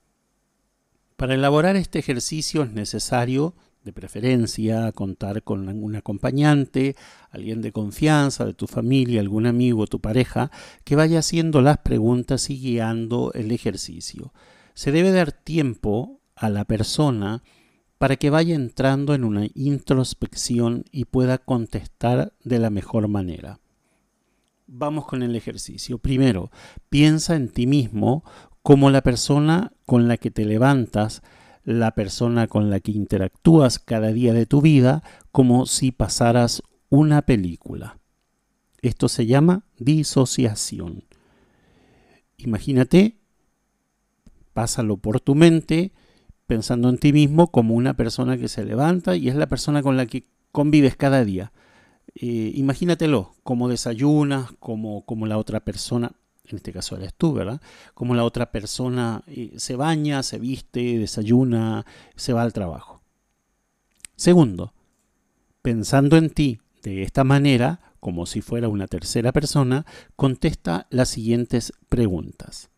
Para 1.16 1.36
elaborar 1.36 1.78
este 1.78 2.00
ejercicio 2.00 2.64
es 2.64 2.72
necesario, 2.72 3.56
de 3.86 3.94
preferencia, 3.94 4.92
contar 4.92 5.44
con 5.44 5.70
un 5.70 5.96
acompañante, 5.96 6.96
alguien 7.30 7.62
de 7.62 7.72
confianza, 7.72 8.46
de 8.46 8.54
tu 8.54 8.68
familia, 8.68 9.22
algún 9.22 9.46
amigo, 9.46 9.88
tu 9.88 10.02
pareja, 10.02 10.52
que 10.84 10.96
vaya 10.96 11.20
haciendo 11.20 11.62
las 11.62 11.78
preguntas 11.78 12.50
y 12.50 12.60
guiando 12.60 13.32
el 13.34 13.52
ejercicio. 13.52 14.34
Se 14.74 14.92
debe 14.92 15.12
dar 15.12 15.32
tiempo 15.32 16.20
a 16.36 16.50
la 16.50 16.66
persona 16.66 17.44
para 17.98 18.18
que 18.18 18.30
vaya 18.30 18.56
entrando 18.56 19.14
en 19.14 19.24
una 19.24 19.48
introspección 19.54 20.84
y 20.92 21.06
pueda 21.06 21.38
contestar 21.38 22.34
de 22.44 22.60
la 22.60 22.70
mejor 22.70 23.08
manera. 23.08 23.60
Vamos 24.68 25.06
con 25.06 25.22
el 25.22 25.36
ejercicio. 25.36 26.00
Primero, 26.00 26.52
piensa 26.90 27.36
en 27.36 27.50
ti 27.50 27.68
mismo 27.68 28.24
como 28.66 28.90
la 28.90 29.04
persona 29.04 29.74
con 29.86 30.08
la 30.08 30.18
que 30.18 30.32
te 30.32 30.44
levantas 30.44 31.22
la 31.66 31.92
persona 31.92 32.48
con 32.48 32.72
la 32.72 32.80
que 32.80 32.94
interactúas 32.94 33.78
cada 33.78 34.12
día 34.12 34.34
de 34.34 34.48
tu 34.48 34.60
vida 34.60 35.04
como 35.32 35.68
si 35.68 35.92
pasaras 35.92 36.64
una 36.90 37.22
película. 37.22 38.00
Esto 38.82 39.08
se 39.08 39.28
llama 39.28 39.66
disociación. 39.78 41.04
Imagínate, 42.38 43.20
pásalo 44.54 44.98
por 44.98 45.20
tu 45.20 45.36
mente, 45.36 45.94
pensando 46.48 46.90
en 46.90 46.98
ti 46.98 47.14
mismo 47.14 47.52
como 47.52 47.76
una 47.76 47.96
persona 47.96 48.36
que 48.36 48.48
se 48.48 48.66
levanta 48.66 49.16
y 49.16 49.30
es 49.30 49.36
la 49.36 49.46
persona 49.46 49.84
con 49.84 49.96
la 49.96 50.08
que 50.08 50.24
convives 50.52 50.96
cada 50.96 51.24
día. 51.24 51.52
Eh, 52.16 52.52
imagínatelo, 52.56 53.36
como 53.44 53.70
desayunas, 53.70 54.54
como, 54.54 55.06
como 55.06 55.28
la 55.28 55.38
otra 55.38 55.60
persona, 55.60 56.14
en 56.50 56.58
este 56.58 56.72
caso 56.72 56.96
eres 56.96 57.14
tú, 57.14 57.34
¿verdad? 57.34 57.62
Como 57.94 58.16
la 58.16 58.24
otra 58.24 58.52
persona 58.52 59.24
eh, 59.28 59.54
se 59.58 59.76
baña, 59.76 60.24
se 60.24 60.40
viste, 60.40 61.00
desayuna, 61.00 61.86
se 62.16 62.34
va 62.34 62.42
al 62.42 62.54
trabajo. 62.54 63.02
Segundo, 64.16 64.74
pensando 65.62 66.18
en 66.18 66.30
ti 66.30 66.60
de 66.84 67.04
esta 67.04 67.24
manera, 67.24 67.80
como 68.00 68.26
si 68.26 68.42
fuera 68.42 68.70
una 68.70 68.88
tercera 68.88 69.32
persona, 69.32 69.86
contesta 70.16 70.88
las 70.90 71.10
siguientes 71.10 71.74
preguntas. 71.90 72.70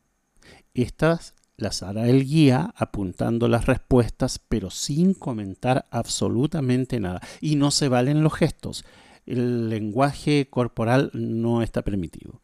Estas 0.73 1.35
las 1.57 1.83
hará 1.83 2.07
el 2.07 2.23
guía 2.25 2.73
apuntando 2.77 3.47
las 3.47 3.65
respuestas, 3.65 4.39
pero 4.39 4.69
sin 4.69 5.13
comentar 5.13 5.87
absolutamente 5.91 6.99
nada. 6.99 7.19
Y 7.41 7.55
no 7.55 7.71
se 7.71 7.89
valen 7.89 8.23
los 8.23 8.33
gestos. 8.33 8.85
El 9.25 9.69
lenguaje 9.69 10.47
corporal 10.49 11.09
no 11.13 11.61
está 11.61 11.81
permitido. 11.81 12.41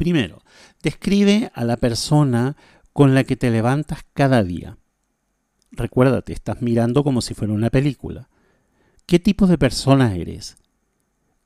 Primero, 0.00 0.42
describe 0.82 1.52
a 1.52 1.62
la 1.62 1.76
persona 1.76 2.56
con 2.94 3.14
la 3.14 3.24
que 3.24 3.36
te 3.36 3.50
levantas 3.50 3.98
cada 4.14 4.42
día. 4.42 4.78
Recuérdate, 5.72 6.32
estás 6.32 6.62
mirando 6.62 7.04
como 7.04 7.20
si 7.20 7.34
fuera 7.34 7.52
una 7.52 7.68
película. 7.68 8.30
¿Qué 9.04 9.18
tipo 9.18 9.46
de 9.46 9.58
persona 9.58 10.14
eres? 10.16 10.56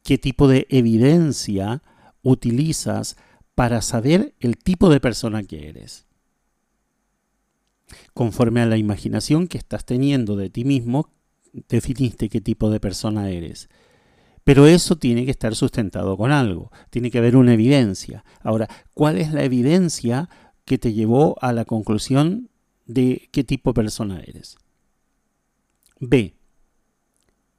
¿Qué 0.04 0.18
tipo 0.18 0.46
de 0.46 0.68
evidencia 0.70 1.82
utilizas 2.22 3.16
para 3.56 3.82
saber 3.82 4.36
el 4.38 4.56
tipo 4.56 4.88
de 4.88 5.00
persona 5.00 5.42
que 5.42 5.68
eres? 5.68 6.06
Conforme 8.12 8.60
a 8.60 8.66
la 8.66 8.76
imaginación 8.76 9.48
que 9.48 9.58
estás 9.58 9.84
teniendo 9.84 10.36
de 10.36 10.48
ti 10.48 10.64
mismo, 10.64 11.10
definiste 11.68 12.28
qué 12.28 12.40
tipo 12.40 12.70
de 12.70 12.78
persona 12.78 13.30
eres. 13.30 13.68
Pero 14.44 14.66
eso 14.66 14.96
tiene 14.96 15.24
que 15.24 15.30
estar 15.30 15.54
sustentado 15.54 16.18
con 16.18 16.30
algo, 16.30 16.70
tiene 16.90 17.10
que 17.10 17.18
haber 17.18 17.34
una 17.34 17.54
evidencia. 17.54 18.24
Ahora, 18.42 18.68
¿cuál 18.92 19.18
es 19.18 19.32
la 19.32 19.42
evidencia 19.42 20.28
que 20.66 20.76
te 20.76 20.92
llevó 20.92 21.36
a 21.40 21.52
la 21.52 21.64
conclusión 21.64 22.50
de 22.84 23.28
qué 23.32 23.42
tipo 23.42 23.70
de 23.70 23.74
persona 23.74 24.20
eres? 24.20 24.58
B. 25.98 26.36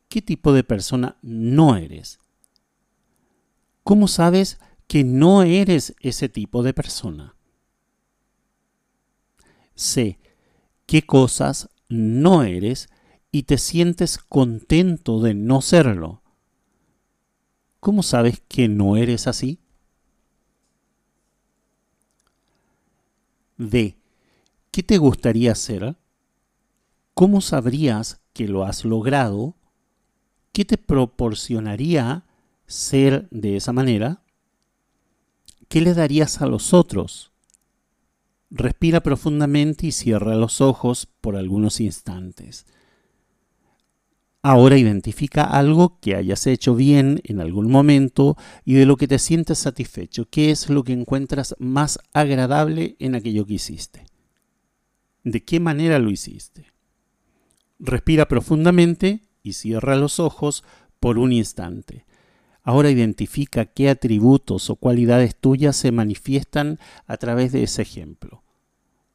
¿Qué 0.10 0.22
tipo 0.22 0.54
de 0.54 0.64
persona 0.64 1.18
no 1.24 1.76
eres? 1.76 2.20
¿Cómo 3.84 4.08
sabes 4.08 4.60
que 4.88 5.04
no 5.04 5.42
eres 5.42 5.96
ese 6.00 6.30
tipo 6.30 6.62
de 6.62 6.74
persona? 6.74 7.36
C. 9.74 10.20
¿Qué 10.86 11.02
cosas 11.02 11.70
no 11.90 12.44
eres 12.44 12.90
y 13.32 13.44
te 13.44 13.58
sientes 13.58 14.20
contento 14.20 15.20
de 15.20 15.34
no 15.34 15.62
serlo? 15.62 16.22
¿Cómo 17.86 18.02
sabes 18.02 18.42
que 18.48 18.68
no 18.68 18.98
eres 18.98 19.28
así? 19.28 19.60
D. 23.58 23.96
¿Qué 24.72 24.82
te 24.82 24.98
gustaría 24.98 25.52
hacer? 25.52 25.96
¿Cómo 27.14 27.42
sabrías 27.42 28.20
que 28.34 28.48
lo 28.48 28.66
has 28.66 28.86
logrado? 28.86 29.56
¿Qué 30.52 30.66
te 30.66 30.80
proporcionaría 30.80 32.26
ser 32.66 33.28
de 33.30 33.56
esa 33.56 33.72
manera? 33.72 34.24
¿Qué 35.68 35.80
le 35.80 35.94
darías 35.94 36.42
a 36.42 36.48
los 36.48 36.74
otros? 36.74 37.34
Respira 38.50 39.04
profundamente 39.04 39.86
y 39.86 39.92
cierra 39.92 40.34
los 40.34 40.60
ojos 40.60 41.08
por 41.22 41.36
algunos 41.36 41.80
instantes. 41.80 42.66
Ahora 44.48 44.78
identifica 44.78 45.44
algo 45.44 46.00
que 46.00 46.16
hayas 46.16 46.46
hecho 46.46 46.76
bien 46.76 47.20
en 47.24 47.42
algún 47.42 47.72
momento 47.72 48.38
y 48.64 48.76
de 48.76 48.86
lo 48.86 48.96
que 48.96 49.08
te 49.08 49.18
sientes 49.18 49.58
satisfecho. 49.58 50.30
¿Qué 50.30 50.52
es 50.52 50.70
lo 50.70 50.84
que 50.84 50.94
encuentras 50.94 51.56
más 51.58 51.98
agradable 52.14 52.96
en 53.00 53.16
aquello 53.16 53.48
que 53.48 53.56
hiciste? 53.56 54.06
¿De 55.24 55.44
qué 55.44 55.60
manera 55.60 55.98
lo 55.98 56.12
hiciste? 56.12 56.68
Respira 57.80 58.28
profundamente 58.28 59.26
y 59.42 59.54
cierra 59.54 59.96
los 59.96 60.20
ojos 60.20 60.64
por 61.00 61.18
un 61.18 61.32
instante. 61.32 62.06
Ahora 62.62 62.92
identifica 62.92 63.66
qué 63.66 63.90
atributos 63.90 64.70
o 64.70 64.76
cualidades 64.76 65.36
tuyas 65.36 65.76
se 65.76 65.92
manifiestan 65.92 66.78
a 67.08 67.18
través 67.18 67.52
de 67.52 67.64
ese 67.64 67.82
ejemplo. 67.82 68.44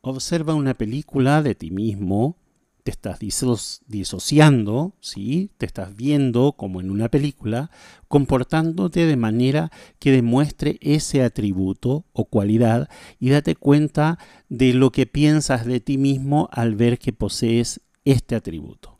Observa 0.00 0.54
una 0.54 0.74
película 0.74 1.40
de 1.40 1.54
ti 1.54 1.70
mismo 1.70 2.39
te 2.82 2.90
estás 2.90 3.18
disociando, 3.20 4.94
¿sí? 5.00 5.50
te 5.58 5.66
estás 5.66 5.94
viendo 5.96 6.52
como 6.52 6.80
en 6.80 6.90
una 6.90 7.08
película, 7.08 7.70
comportándote 8.08 9.06
de 9.06 9.16
manera 9.16 9.70
que 9.98 10.12
demuestre 10.12 10.78
ese 10.80 11.22
atributo 11.22 12.04
o 12.12 12.24
cualidad 12.24 12.88
y 13.18 13.30
date 13.30 13.54
cuenta 13.54 14.18
de 14.48 14.72
lo 14.72 14.92
que 14.92 15.06
piensas 15.06 15.66
de 15.66 15.80
ti 15.80 15.98
mismo 15.98 16.48
al 16.52 16.74
ver 16.74 16.98
que 16.98 17.12
posees 17.12 17.80
este 18.04 18.34
atributo. 18.34 18.98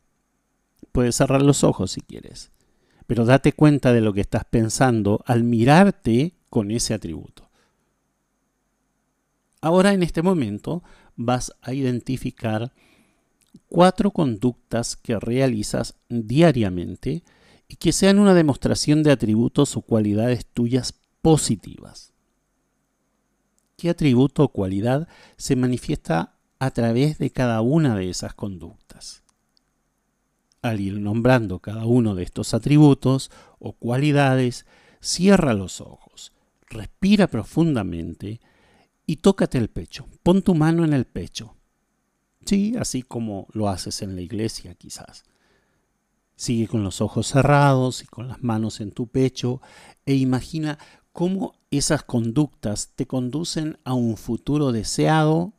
Puedes 0.93 1.16
cerrar 1.16 1.43
los 1.43 1.64
ojos 1.64 1.93
si 1.93 2.01
quieres, 2.01 2.51
pero 3.07 3.24
date 3.24 3.53
cuenta 3.53 3.93
de 3.93 4.01
lo 4.01 4.12
que 4.12 4.20
estás 4.20 4.45
pensando 4.45 5.22
al 5.26 5.45
mirarte 5.45 6.35
con 6.49 6.70
ese 6.70 6.95
atributo. 6.95 7.51
Ahora 9.61 9.93
en 9.93 10.03
este 10.03 10.22
momento 10.22 10.83
vas 11.16 11.53
a 11.61 11.74
identificar 11.74 12.72
cuatro 13.68 14.11
conductas 14.11 14.96
que 14.96 15.18
realizas 15.18 15.94
diariamente 16.09 17.22
y 17.68 17.76
que 17.76 17.92
sean 17.92 18.18
una 18.18 18.34
demostración 18.34 19.03
de 19.03 19.12
atributos 19.12 19.76
o 19.76 19.82
cualidades 19.82 20.46
tuyas 20.46 20.94
positivas. 21.22 22.12
¿Qué 23.76 23.90
atributo 23.90 24.44
o 24.44 24.48
cualidad 24.48 25.09
se 25.36 25.57
manifiesta 25.57 26.36
a 26.59 26.70
través 26.72 27.18
de 27.18 27.30
cada 27.30 27.61
una 27.61 27.96
de 27.96 28.11
esas 28.11 28.34
conductas? 28.34 29.22
Al 30.62 30.80
ir 30.80 31.01
nombrando 31.01 31.61
cada 31.61 31.86
uno 31.86 32.14
de 32.14 32.24
estos 32.24 32.53
atributos 32.53 33.30
o 33.59 33.72
cualidades, 33.72 34.66
cierra 35.01 35.55
los 35.55 35.80
ojos, 35.80 36.32
respira 36.68 37.28
profundamente 37.28 38.40
y 39.07 39.16
tócate 39.16 39.57
el 39.59 39.70
pecho. 39.70 40.07
Pon 40.22 40.42
tu 40.42 40.55
mano 40.55 40.84
en 40.84 40.92
el 40.92 41.07
pecho 41.07 41.57
Sí, 42.45 42.74
así 42.78 43.03
como 43.03 43.47
lo 43.53 43.68
haces 43.68 44.03
en 44.03 44.16
la 44.16 44.22
iglesia 44.22 44.74
quizás. 44.74 45.24
Sigue 46.36 46.68
con 46.68 46.82
los 46.82 47.01
ojos 47.01 47.28
cerrados 47.28 48.03
y 48.03 48.07
con 48.07 48.28
las 48.28 48.43
manos 48.43 48.80
en 48.80 48.93
tu 48.93 49.07
pecho 49.07 49.61
e 50.07 50.14
imagina 50.14 50.78
cómo 51.12 51.55
esas 51.70 52.03
conductas 52.03 52.93
te 52.95 53.07
conducen 53.07 53.78
a 53.84 53.95
un 53.95 54.16
futuro 54.16 54.72
deseado 54.72 55.53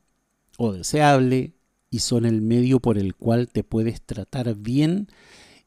o 0.58 0.74
deseable 0.74 1.54
y 1.90 2.00
son 2.00 2.26
el 2.26 2.42
medio 2.42 2.80
por 2.80 2.98
el 2.98 3.16
cual 3.16 3.50
te 3.50 3.64
puedes 3.64 4.02
tratar 4.02 4.56
bien 4.56 5.08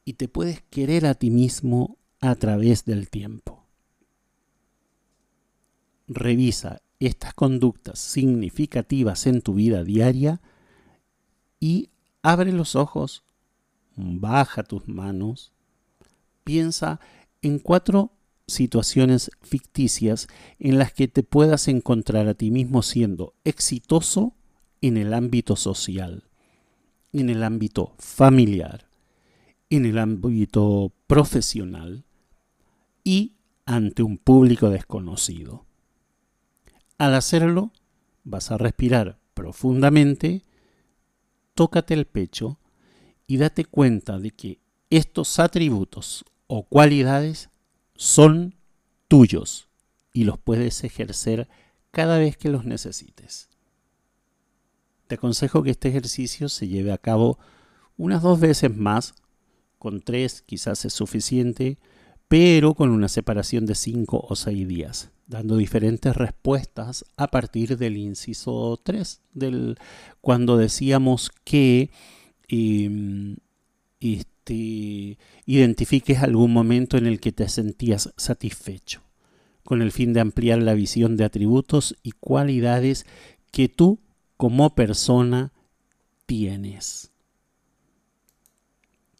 y 0.04 0.14
te 0.14 0.28
puedes 0.28 0.62
querer 0.62 1.06
a 1.06 1.14
ti 1.14 1.30
mismo 1.30 1.98
a 2.20 2.34
través 2.34 2.84
del 2.84 3.08
tiempo. 3.08 3.66
Revisa 6.06 6.82
estas 6.98 7.34
conductas 7.34 7.98
significativas 7.98 9.26
en 9.26 9.42
tu 9.42 9.54
vida 9.54 9.84
diaria 9.84 10.40
y 11.64 11.88
abre 12.22 12.52
los 12.52 12.76
ojos, 12.76 13.24
baja 13.96 14.64
tus 14.64 14.86
manos, 14.86 15.54
piensa 16.44 17.00
en 17.40 17.58
cuatro 17.58 18.12
situaciones 18.46 19.30
ficticias 19.40 20.28
en 20.58 20.76
las 20.76 20.92
que 20.92 21.08
te 21.08 21.22
puedas 21.22 21.68
encontrar 21.68 22.28
a 22.28 22.34
ti 22.34 22.50
mismo 22.50 22.82
siendo 22.82 23.32
exitoso 23.44 24.34
en 24.82 24.98
el 24.98 25.14
ámbito 25.14 25.56
social, 25.56 26.24
en 27.14 27.30
el 27.30 27.42
ámbito 27.42 27.94
familiar, 27.98 28.86
en 29.70 29.86
el 29.86 29.96
ámbito 29.96 30.92
profesional 31.06 32.04
y 33.04 33.36
ante 33.64 34.02
un 34.02 34.18
público 34.18 34.68
desconocido. 34.68 35.64
Al 36.98 37.14
hacerlo, 37.14 37.72
vas 38.22 38.50
a 38.50 38.58
respirar 38.58 39.18
profundamente 39.32 40.42
tócate 41.54 41.94
el 41.94 42.06
pecho 42.06 42.58
y 43.26 43.38
date 43.38 43.64
cuenta 43.64 44.18
de 44.18 44.30
que 44.30 44.60
estos 44.90 45.38
atributos 45.38 46.24
o 46.46 46.64
cualidades 46.64 47.48
son 47.96 48.54
tuyos 49.08 49.68
y 50.12 50.24
los 50.24 50.38
puedes 50.38 50.84
ejercer 50.84 51.48
cada 51.90 52.18
vez 52.18 52.36
que 52.36 52.48
los 52.48 52.64
necesites. 52.64 53.48
Te 55.06 55.16
aconsejo 55.16 55.62
que 55.62 55.70
este 55.70 55.88
ejercicio 55.88 56.48
se 56.48 56.68
lleve 56.68 56.92
a 56.92 56.98
cabo 56.98 57.38
unas 57.96 58.22
dos 58.22 58.40
veces 58.40 58.74
más, 58.74 59.14
con 59.78 60.00
tres 60.00 60.42
quizás 60.42 60.84
es 60.84 60.92
suficiente, 60.92 61.78
pero 62.28 62.74
con 62.74 62.90
una 62.90 63.08
separación 63.08 63.66
de 63.66 63.74
cinco 63.74 64.24
o 64.28 64.34
seis 64.34 64.66
días, 64.66 65.10
dando 65.26 65.56
diferentes 65.56 66.14
respuestas 66.16 67.04
a 67.16 67.28
partir 67.28 67.76
del 67.78 67.96
inciso 67.96 68.80
3, 68.82 69.20
del, 69.32 69.78
cuando 70.20 70.56
decíamos 70.56 71.30
que 71.44 71.90
em, 72.48 73.36
este, 74.00 75.18
identifiques 75.46 76.22
algún 76.22 76.52
momento 76.52 76.98
en 76.98 77.06
el 77.06 77.20
que 77.20 77.32
te 77.32 77.48
sentías 77.48 78.12
satisfecho, 78.16 79.02
con 79.62 79.80
el 79.80 79.92
fin 79.92 80.12
de 80.12 80.20
ampliar 80.20 80.62
la 80.62 80.74
visión 80.74 81.16
de 81.16 81.24
atributos 81.24 81.96
y 82.02 82.12
cualidades 82.12 83.06
que 83.50 83.68
tú 83.68 84.00
como 84.36 84.74
persona 84.74 85.52
tienes. 86.26 87.10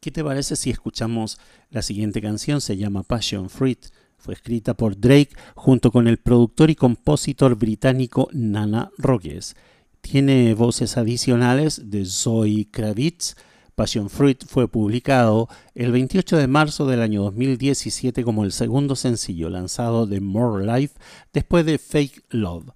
¿Qué 0.01 0.11
te 0.11 0.23
parece 0.23 0.57
si 0.57 0.69
escuchamos 0.69 1.39
la 1.71 1.81
siguiente 1.81 2.21
canción? 2.21 2.61
Se 2.61 2.77
llama 2.77 3.05
Passion 3.05 3.49
Fruit. 3.49 3.87
Fue 4.25 4.33
escrita 4.33 4.73
por 4.73 4.99
Drake 4.99 5.37
junto 5.55 5.93
con 5.93 6.09
el 6.09 6.17
productor 6.17 6.71
y 6.71 6.77
compositor 6.77 7.57
británico 7.57 8.31
Nana 8.33 8.91
Rogers. 8.97 9.55
Tiene 10.01 10.55
voces 10.55 10.97
adicionales 10.97 11.91
de 11.91 12.07
Zoe 12.07 12.67
Kravitz. 12.71 13.37
Passion 13.75 14.09
Fruit 14.09 14.43
fue 14.47 14.67
publicado 14.67 15.51
el 15.75 15.93
28 15.93 16.39
de 16.39 16.47
marzo 16.47 16.87
del 16.87 17.03
año 17.03 17.23
2017 17.25 18.25
como 18.25 18.45
el 18.45 18.53
segundo 18.53 18.97
sencillo 18.97 19.51
lanzado 19.51 20.07
de 20.07 20.23
More 20.23 20.65
Life 20.65 20.99
después 21.35 21.67
de 21.67 21.77
Fake 21.77 22.25
Love. 22.31 22.71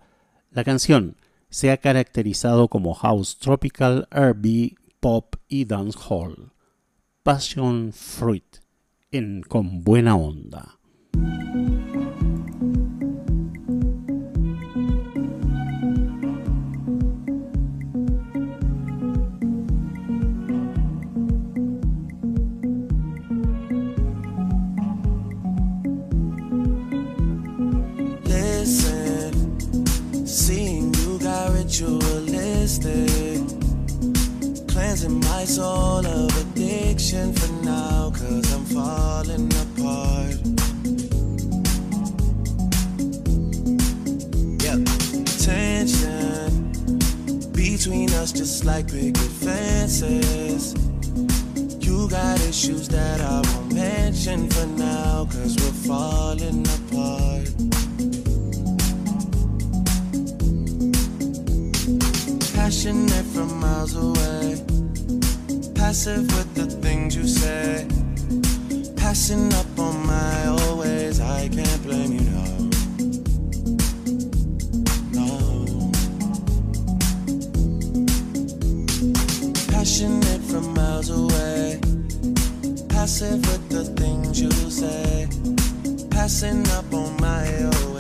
La 0.51 0.65
canción 0.65 1.17
se 1.49 1.71
ha 1.71 1.79
caracterizado 1.79 2.69
como 2.69 2.93
house 2.93 3.39
tropical, 3.39 4.07
R&B, 4.11 4.75
pop 5.01 5.35
y 5.49 5.65
dancehall. 5.65 6.53
Passion 7.23 7.91
Fruit 7.95 8.59
en 9.11 9.41
Con 9.41 9.83
Buena 9.83 10.15
Onda. 10.15 10.78
Listen, 28.25 30.27
seeing 30.27 30.95
you 30.95 31.19
got 31.19 31.53
ritualistic. 31.53 33.41
Cleansing 34.69 35.21
my 35.21 35.45
soul 35.45 36.07
of 36.07 36.31
addiction 36.41 37.33
for 37.33 37.53
now, 37.65 38.11
cause 38.11 38.53
I'm 38.53 38.65
falling. 38.67 39.49
Us 48.29 48.39
just 48.39 48.65
like 48.65 48.89
picket 48.89 49.17
fences. 49.17 50.75
You 51.81 52.09
got 52.09 52.41
issues 52.41 52.89
that 52.89 53.21
I 53.21 53.41
won't 53.41 53.73
mention 53.73 54.51
for 54.51 54.67
now, 54.67 55.27
cause 55.27 55.57
we're 55.57 55.79
falling 55.89 56.67
apart. 56.79 57.49
Passionate 62.55 63.27
from 63.35 63.61
miles 63.61 63.95
away. 63.95 64.63
Passive 65.75 66.27
with 66.37 66.55
the 66.55 66.67
things 66.83 67.17
you 67.17 67.27
say. 67.27 67.87
Passing 68.97 69.53
up 69.55 69.79
on 69.79 70.07
my 70.07 70.47
always. 70.47 71.21
I 71.21 71.49
can't 71.49 71.83
blame 71.83 72.13
you, 72.13 72.31
no. 72.31 72.58
Passive 83.09 83.41
with 83.41 83.69
the 83.71 83.85
things 83.85 84.39
you 84.39 84.51
say. 84.71 85.27
Passing 86.11 86.69
up 86.73 86.93
on 86.93 87.17
my 87.17 87.65
always. 87.65 87.98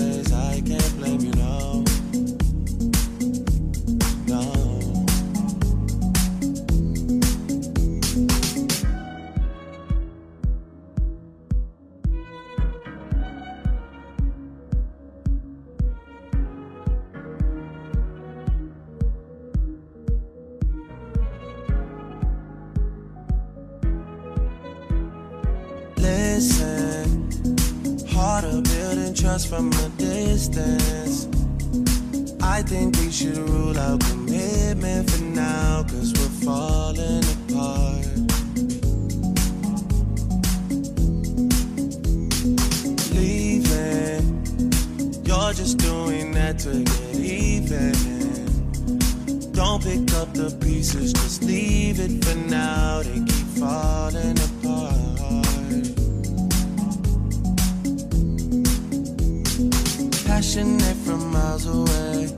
Passionate 60.58 60.96
from 61.06 61.30
miles 61.30 61.66
away. 61.66 62.34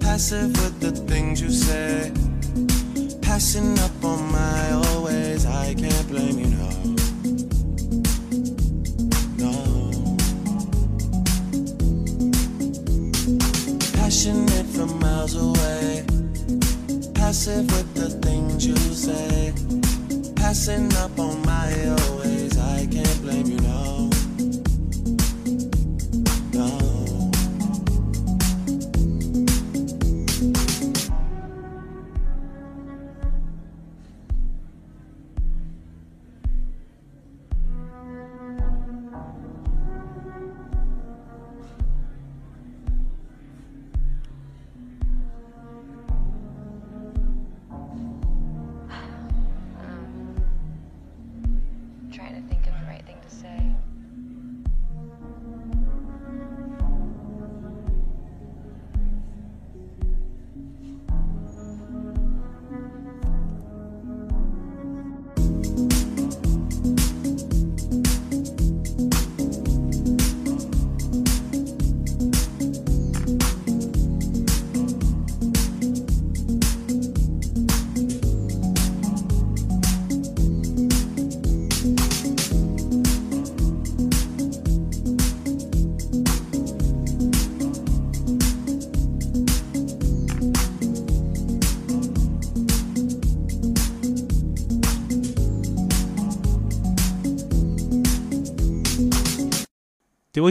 Passive 0.00 0.50
with 0.62 0.80
the 0.80 0.92
things 0.92 1.42
you 1.42 1.50
say. 1.50 2.10
Passing 3.20 3.78
up 3.80 4.02
on 4.02 4.32
my 4.32 4.70
always. 4.72 5.44
I 5.44 5.74
can't 5.74 6.08
blame 6.08 6.38
you, 6.38 6.46
no. 6.56 6.70
No. 9.36 10.16
Passionate 13.92 14.66
from 14.74 14.98
miles 14.98 15.36
away. 15.36 16.06
Passive 17.12 17.70
with 17.76 17.92
the 17.92 18.08
things 18.24 18.66
you 18.66 18.76
say. 18.94 19.52
Passing 20.34 20.90
up 20.94 21.18
on 21.18 21.42
my 21.44 21.88
always. 21.88 22.56
I 22.56 22.86
can't 22.90 23.20
blame 23.20 23.48
you, 23.48 23.61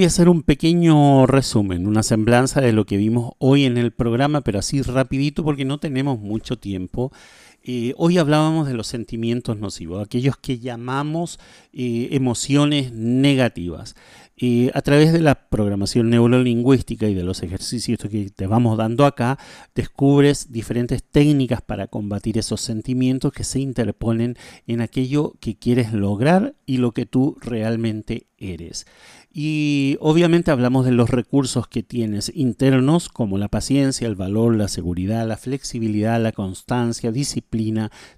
voy 0.02 0.06
a 0.06 0.08
hacer 0.08 0.30
un 0.30 0.42
pequeño 0.42 1.28
resumen, 1.28 1.86
una 1.86 2.02
semblanza 2.02 2.60
de 2.60 2.74
lo 2.74 2.88
que 2.88 2.98
vimos 2.98 3.34
hoy 3.38 3.66
en 3.66 3.78
el 3.78 3.92
programa, 3.92 4.42
pero 4.42 4.58
así 4.58 4.82
rapidito 4.82 5.44
porque 5.44 5.64
no 5.64 5.78
tenemos 5.78 6.20
mucho 6.20 6.58
tiempo. 6.58 7.12
Hoy 7.98 8.18
hablábamos 8.18 8.68
de 8.68 8.74
los 8.74 8.88
sentimientos 8.88 9.58
nocivos, 9.58 10.04
aquellos 10.04 10.36
que 10.38 10.58
llamamos 10.58 11.40
eh, 11.74 12.10
emociones 12.12 12.92
negativas. 12.92 13.96
A 14.74 14.82
través 14.82 15.14
de 15.14 15.20
la 15.20 15.36
programación 15.36 16.10
neurolingüística 16.10 17.08
y 17.08 17.14
de 17.14 17.22
los 17.22 17.44
ejercicios 17.44 18.00
que 18.00 18.32
te 18.32 18.48
vamos 18.48 18.76
dando 18.76 19.06
acá, 19.06 19.38
descubres 19.76 20.52
diferentes 20.52 21.04
técnicas 21.04 21.62
para 21.62 21.86
combatir 21.86 22.40
esos 22.40 22.60
sentimientos 22.60 23.34
que 23.34 23.44
se 23.44 23.60
interponen 23.60 24.36
en 24.66 24.82
aquello 24.82 25.36
que 25.40 25.60
quieres 25.60 25.94
lograr 25.94 26.56
y 26.66 26.78
lo 26.78 26.92
que 26.92 27.06
tú 27.06 27.38
realmente 27.40 28.26
eres. 28.40 28.88
Y 29.32 29.96
obviamente 30.00 30.50
hablamos 30.50 30.86
de 30.86 30.92
los 30.92 31.10
recursos 31.12 31.68
que 31.68 31.84
tienes 31.84 32.32
internos 32.36 33.08
como 33.10 33.38
la 33.38 33.48
paciencia, 33.48 34.08
el 34.08 34.16
valor, 34.16 34.56
la 34.56 34.68
seguridad, 34.68 35.28
la 35.28 35.38
flexibilidad, 35.38 36.20
la 36.20 36.32
constancia, 36.32 37.12
disciplina, 37.12 37.51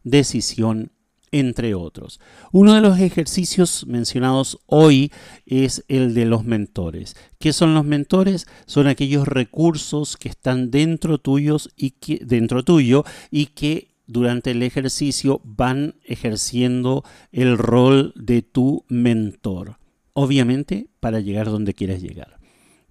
decisión, 0.04 0.92
entre 1.32 1.74
otros. 1.74 2.20
Uno 2.52 2.76
de 2.76 2.82
los 2.82 3.00
ejercicios 3.00 3.86
mencionados 3.88 4.60
hoy 4.68 5.12
es 5.46 5.84
el 5.88 6.14
de 6.14 6.26
los 6.26 6.46
mentores. 6.46 7.16
¿Qué 7.40 7.54
son 7.54 7.74
los 7.74 7.86
mentores? 7.86 8.46
Son 8.68 8.88
aquellos 8.88 9.28
recursos 9.28 10.16
que 10.16 10.30
están 10.30 10.70
dentro 10.70 11.18
tuyos 11.18 11.72
y 11.76 11.92
que 11.92 12.22
dentro 12.24 12.64
tuyo 12.64 13.04
y 13.32 13.48
que 13.48 13.96
durante 14.06 14.52
el 14.52 14.62
ejercicio 14.62 15.42
van 15.44 15.96
ejerciendo 16.06 17.04
el 17.32 17.58
rol 17.58 18.14
de 18.16 18.44
tu 18.44 18.86
mentor. 18.88 19.80
Obviamente 20.14 20.88
para 21.00 21.20
llegar 21.20 21.48
donde 21.48 21.74
quieres 21.74 22.02
llegar. 22.04 22.40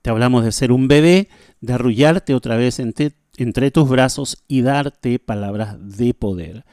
Te 0.02 0.10
hablamos 0.10 0.44
de 0.44 0.50
ser 0.50 0.72
un 0.72 0.88
bebé, 0.88 1.28
de 1.60 1.74
arrullarte 1.74 2.34
otra 2.34 2.56
vez 2.56 2.80
entre, 2.80 3.12
entre 3.36 3.70
tus 3.70 3.88
brazos 3.88 4.44
y 4.48 4.62
darte 4.62 5.18
palabras 5.18 5.76
de 5.80 6.14
poder. 6.14 6.64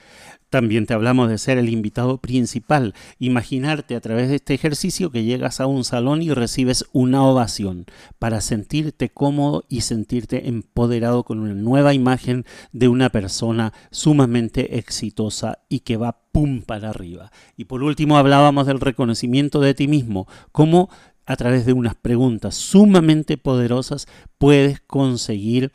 También 0.49 0.87
te 0.87 0.95
hablamos 0.95 1.29
de 1.29 1.37
ser 1.37 1.59
el 1.59 1.69
invitado 1.69 2.17
principal. 2.17 2.95
Imaginarte 3.19 3.95
a 3.95 4.01
través 4.01 4.29
de 4.29 4.35
este 4.37 4.55
ejercicio 4.55 5.11
que 5.11 5.23
llegas 5.23 5.59
a 5.59 5.67
un 5.67 5.83
salón 5.83 6.23
y 6.23 6.31
recibes 6.31 6.85
una 6.91 7.23
ovación 7.23 7.85
para 8.17 8.41
sentirte 8.41 9.09
cómodo 9.09 9.63
y 9.69 9.81
sentirte 9.81 10.49
empoderado 10.49 11.23
con 11.23 11.39
una 11.39 11.53
nueva 11.53 11.93
imagen 11.93 12.45
de 12.71 12.87
una 12.87 13.11
persona 13.11 13.73
sumamente 13.91 14.79
exitosa 14.79 15.59
y 15.69 15.81
que 15.81 15.97
va 15.97 16.23
pum 16.31 16.63
para 16.63 16.89
arriba. 16.89 17.31
Y 17.55 17.65
por 17.65 17.83
último 17.83 18.17
hablábamos 18.17 18.65
del 18.65 18.79
reconocimiento 18.79 19.59
de 19.59 19.75
ti 19.75 19.87
mismo, 19.87 20.27
cómo 20.51 20.89
a 21.27 21.35
través 21.35 21.67
de 21.67 21.73
unas 21.73 21.93
preguntas 21.93 22.55
sumamente 22.55 23.37
poderosas 23.37 24.07
puedes 24.39 24.79
conseguir 24.79 25.71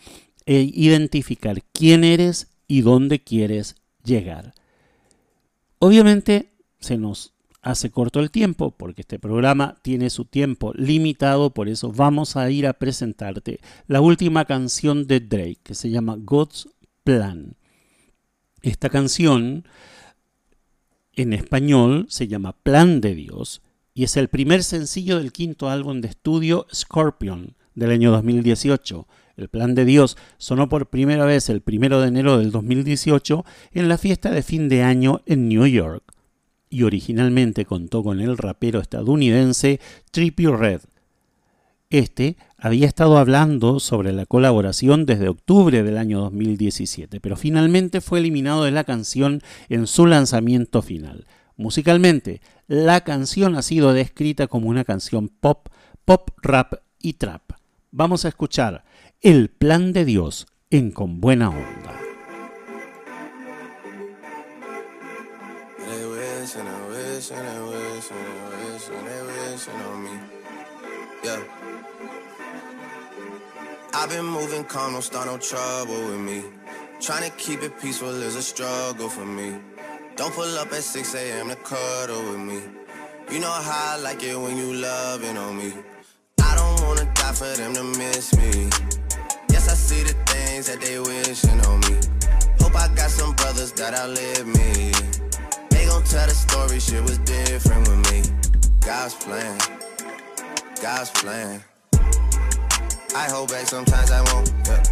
e 0.47 0.61
identificar 0.75 1.63
quién 1.73 2.05
eres 2.05 2.49
y 2.67 2.83
dónde 2.83 3.21
quieres 3.21 3.77
llegar. 4.05 4.55
Obviamente 5.79 6.53
se 6.81 6.99
nos 6.99 7.35
hace 7.63 7.91
corto 7.91 8.21
el 8.21 8.31
tiempo 8.31 8.73
porque 8.73 9.01
este 9.01 9.19
programa 9.19 9.77
tiene 9.83 10.11
su 10.11 10.27
tiempo 10.27 10.73
limitado, 10.75 11.51
por 11.51 11.69
eso 11.69 11.93
vamos 11.93 12.37
a 12.37 12.51
ir 12.51 12.67
a 12.67 12.75
presentarte 12.75 13.61
la 13.87 14.03
última 14.03 14.45
canción 14.45 15.07
de 15.07 15.21
Drake 15.21 15.61
que 15.63 15.75
se 15.75 15.91
llama 15.91 16.17
God's 16.19 16.69
Plan. 17.05 17.57
Esta 18.63 18.91
canción 18.91 19.67
en 21.15 21.33
español 21.33 22.07
se 22.09 22.29
llama 22.29 22.53
Plan 22.53 23.01
de 23.01 23.15
Dios 23.15 23.63
y 23.95 24.05
es 24.05 24.17
el 24.17 24.29
primer 24.29 24.63
sencillo 24.63 25.19
del 25.19 25.33
quinto 25.33 25.69
álbum 25.69 26.01
de 26.01 26.09
estudio 26.09 26.67
Scorpion 26.75 27.57
del 27.75 27.93
año 27.93 28.11
2018. 28.11 29.07
El 29.37 29.49
plan 29.49 29.75
de 29.75 29.85
Dios 29.85 30.17
sonó 30.39 30.69
por 30.69 30.91
primera 30.91 31.25
vez 31.25 31.49
el 31.49 31.63
1 31.67 32.01
de 32.01 32.09
enero 32.09 32.39
del 32.39 32.53
2018 32.53 33.45
en 33.73 33.89
la 33.89 33.99
fiesta 33.99 34.31
de 34.31 34.43
fin 34.43 34.69
de 34.69 34.83
año 34.83 35.23
en 35.27 35.49
New 35.49 35.67
York 35.67 36.05
y 36.71 36.83
originalmente 36.83 37.65
contó 37.65 38.03
con 38.03 38.21
el 38.21 38.37
rapero 38.37 38.81
estadounidense 38.81 39.81
Trippie 40.11 40.51
Red. 40.51 40.81
Este 41.91 42.37
había 42.59 42.89
estado 42.89 43.19
hablando 43.19 43.79
sobre 43.79 44.13
la 44.13 44.27
colaboración 44.27 45.07
desde 45.07 45.29
octubre 45.29 45.85
del 45.85 45.99
año 45.99 46.21
2017, 46.23 47.21
pero 47.21 47.37
finalmente 47.37 48.01
fue 48.01 48.19
eliminado 48.19 48.65
de 48.65 48.73
la 48.73 48.83
canción 48.83 49.43
en 49.69 49.87
su 49.87 50.07
lanzamiento 50.07 50.83
final. 50.83 51.27
Musicalmente, 51.57 52.41
la 52.67 53.03
canción 53.03 53.55
ha 53.55 53.63
sido 53.63 53.93
descrita 53.93 54.49
como 54.49 54.69
una 54.69 54.85
canción 54.85 55.29
pop, 55.29 55.69
pop 56.05 56.31
rap 56.43 56.75
y 57.01 57.13
trap. 57.13 57.43
Vamos 57.93 58.25
a 58.25 58.29
escuchar 58.29 58.83
el 59.21 59.51
plan 59.51 59.93
de 59.93 60.05
Dios 60.05 60.47
en 60.71 60.91
Con 60.91 61.21
Buena 61.21 61.49
Onda. 61.51 62.01
I've 73.97 74.11
been 74.11 74.27
moving 74.27 74.65
calm, 74.65 74.93
don't 74.93 75.03
start 75.03 75.27
no 75.27 75.39
trouble 75.39 75.95
with 75.95 76.21
me. 76.21 76.43
Trying 77.01 77.31
to 77.31 77.37
keep 77.37 77.63
it 77.63 77.81
peaceful 77.81 78.11
is 78.11 78.37
a 78.37 78.43
struggle 78.43 79.09
for 79.09 79.25
me. 79.25 79.57
Don't 80.17 80.35
pull 80.35 80.59
up 80.59 80.73
at 80.73 80.83
6 80.83 81.15
a.m. 81.15 81.49
to 81.49 81.57
cuddle 81.57 82.23
with 82.31 82.41
me. 82.41 82.61
You 83.31 83.41
know 83.41 83.51
how 83.51 83.95
I 83.95 83.99
like 83.99 84.23
it 84.23 84.37
when 84.37 84.57
you 84.57 84.75
loving 84.75 85.37
on 85.37 85.57
me. 85.57 85.73
I 86.41 86.55
don't 86.57 86.87
wanna 86.87 87.11
die 87.15 87.33
for 87.33 87.57
them 87.57 87.73
to 87.75 87.83
miss 87.83 88.37
me. 88.37 89.04
Yes, 89.75 89.91
I 89.91 89.97
see 89.97 90.03
the 90.05 90.15
things 90.31 90.67
that 90.69 90.81
they 90.81 91.01
wishing 91.01 91.61
on 91.67 91.81
me. 91.81 91.99
Hope 92.63 92.77
I 92.77 92.87
got 92.95 93.11
some 93.11 93.35
brothers 93.35 93.73
that 93.73 93.93
outlive 93.93 94.47
me. 94.47 94.95
They 95.69 95.87
gon' 95.87 96.05
tell 96.05 96.29
the 96.29 96.35
story, 96.35 96.79
shit 96.79 97.03
was 97.03 97.19
different 97.19 97.89
with 97.89 98.03
me. 98.07 98.23
God's 98.87 99.15
plan, 99.15 99.59
God's 100.81 101.11
plan. 101.11 101.61
I 103.17 103.27
hold 103.29 103.51
back, 103.51 103.67
sometimes 103.67 104.13
I 104.13 104.23
won't. 104.31 104.53
Yeah. 104.65 104.83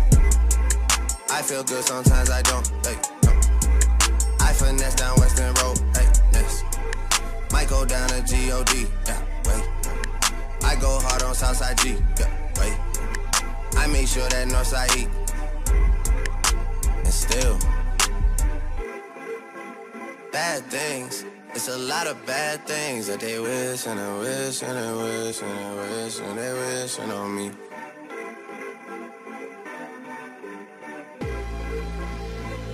I 1.30 1.42
feel 1.42 1.62
good, 1.62 1.84
sometimes 1.84 2.30
I 2.30 2.42
don't. 2.42 2.66
Hey, 2.84 2.98
no. 3.22 3.30
I 4.40 4.52
finesse 4.52 4.96
down 4.96 5.14
Western 5.20 5.54
Road. 5.62 5.78
Hey, 5.94 6.08
next. 6.32 6.64
Might 7.52 7.68
go 7.68 7.84
down 7.84 8.08
to 8.08 8.20
G-O-D. 8.22 8.86
Yeah, 9.06 9.22
wait. 9.46 9.64
I 10.64 10.74
go 10.74 10.98
hard 10.98 11.22
on 11.22 11.36
Southside 11.36 11.78
G. 11.78 11.98
Yeah. 12.18 12.41
I 13.76 13.86
make 13.86 14.08
sure 14.08 14.28
that 14.28 14.48
Northside 14.48 14.96
eat. 14.96 15.08
And 17.04 17.12
still, 17.12 17.58
bad 20.30 20.64
things. 20.66 21.24
It's 21.54 21.68
a 21.68 21.76
lot 21.76 22.06
of 22.06 22.24
bad 22.24 22.66
things 22.66 23.06
that 23.08 23.20
they 23.20 23.38
wish 23.38 23.86
and 23.86 23.98
they 23.98 24.18
wish 24.18 24.62
and 24.62 24.76
they 24.76 24.92
wish 25.02 25.42
and 25.42 25.58
they 25.58 26.04
wish 26.04 26.18
and 26.18 26.38
they 26.38 26.52
wishing 26.52 27.10
on 27.10 27.36
me. 27.36 27.50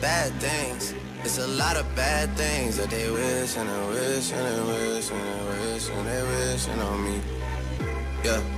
Bad 0.01 0.33
things. 0.41 0.95
It's 1.25 1.39
a 1.39 1.47
lot 1.47 1.77
of 1.77 1.85
bad 1.97 2.31
things 2.37 2.77
that 2.77 2.91
they 2.91 3.11
wish 3.11 3.57
and 3.57 3.69
they 3.69 3.89
wish 3.89 4.33
and 4.33 4.47
they 4.47 4.61
wish 4.73 5.11
and 5.11 5.21
they 5.21 5.73
wish 5.73 5.89
and 5.91 6.07
they 6.07 6.23
wishing 6.23 6.81
on 6.81 7.05
me. 7.05 7.21
Yeah. 8.25 8.58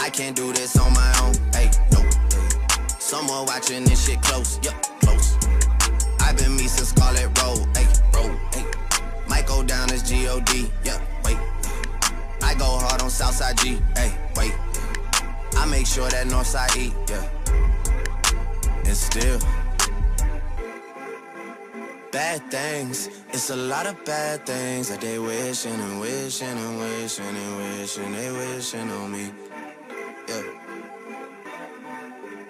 I 0.00 0.08
can't 0.08 0.34
do 0.34 0.50
this 0.52 0.78
on 0.78 0.92
my 0.94 1.12
own. 1.22 1.34
Hey, 1.52 1.70
no. 1.92 2.00
Someone 2.98 3.44
watching 3.44 3.84
this 3.84 4.06
shit 4.06 4.20
close. 4.22 4.58
Yup, 4.64 4.74
close. 5.00 5.36
I've 6.20 6.36
been 6.38 6.56
me 6.56 6.66
since 6.68 6.88
Scarlet 6.88 7.28
Road. 7.42 7.68
Hey, 7.76 7.86
road. 8.14 8.34
Hey. 8.54 8.64
Might 9.28 9.46
go 9.46 9.62
down 9.62 9.92
as 9.92 10.02
G-O-D. 10.08 10.70
Yeah, 10.84 10.98
wait. 11.24 11.36
I 12.42 12.54
go 12.54 12.64
hard 12.64 13.02
on 13.02 13.10
Southside 13.10 13.58
G. 13.58 13.78
Hey, 13.94 14.12
wait. 14.36 14.54
I 15.56 15.66
make 15.66 15.86
sure 15.86 16.08
that 16.08 16.26
Northside 16.28 16.74
eat. 16.78 16.94
Yeah. 17.10 17.28
And 18.86 18.96
still. 18.96 19.38
bad 22.10 22.50
things. 22.50 23.08
It's 23.32 23.50
a 23.50 23.56
lot 23.56 23.86
of 23.86 24.02
bad 24.04 24.46
things 24.46 24.88
that 24.88 25.00
they 25.00 25.18
wishing 25.18 25.72
and 25.72 26.00
wishing 26.00 26.48
and 26.48 26.78
wishing 26.78 27.24
and 27.26 27.56
wishing 27.78 28.12
they 28.12 28.30
wishing 28.32 28.90
on 28.90 29.12
me. 29.12 29.30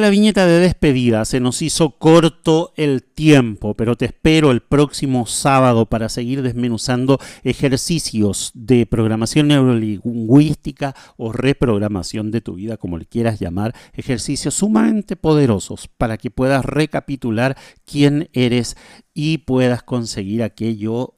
La 0.00 0.10
viñeta 0.10 0.46
de 0.46 0.58
despedida, 0.58 1.24
se 1.24 1.38
nos 1.38 1.60
hizo 1.60 1.90
corto 1.98 2.72
el 2.76 3.02
tiempo, 3.02 3.74
pero 3.74 3.94
te 3.94 4.06
espero 4.06 4.50
el 4.50 4.60
próximo 4.60 5.26
sábado 5.26 5.86
para 5.86 6.08
seguir 6.08 6.42
desmenuzando 6.42 7.20
ejercicios 7.44 8.50
de 8.54 8.86
programación 8.86 9.48
neurolingüística 9.48 10.96
o 11.16 11.30
reprogramación 11.30 12.30
de 12.30 12.40
tu 12.40 12.54
vida, 12.54 12.78
como 12.78 12.96
le 12.96 13.06
quieras 13.06 13.38
llamar, 13.38 13.74
ejercicios 13.92 14.54
sumamente 14.54 15.14
poderosos 15.14 15.88
para 15.88 16.16
que 16.16 16.30
puedas 16.30 16.64
recapitular 16.64 17.56
quién 17.84 18.30
eres 18.32 18.76
y 19.14 19.38
puedas 19.38 19.82
conseguir 19.82 20.42
aquello 20.42 21.14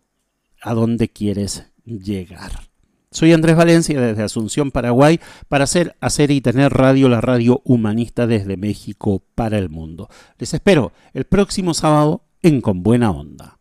a 0.61 0.75
donde 0.75 1.09
quieres 1.09 1.71
llegar. 1.87 2.74
Soy 3.15 3.33
Andrés 3.33 3.55
Valencia 3.55 4.01
desde 4.01 4.25
Asunción, 4.25 4.73
Paraguay, 4.73 5.21
para 5.49 5.63
hacer, 5.63 5.95
hacer 6.01 6.33
y 6.33 6.41
tener 6.41 6.73
radio, 6.73 7.09
la 7.09 7.21
radio 7.21 7.63
humanista 7.65 8.27
desde 8.27 8.57
México 8.57 9.23
para 9.37 9.57
el 9.57 9.71
mundo. 9.71 10.09
Les 10.37 10.53
espero 10.53 10.93
el 11.13 11.25
próximo 11.25 11.75
sábado 11.75 12.25
en 12.43 12.61
Con 12.61 12.83
Buena 12.83 13.13
Onda. 13.13 13.61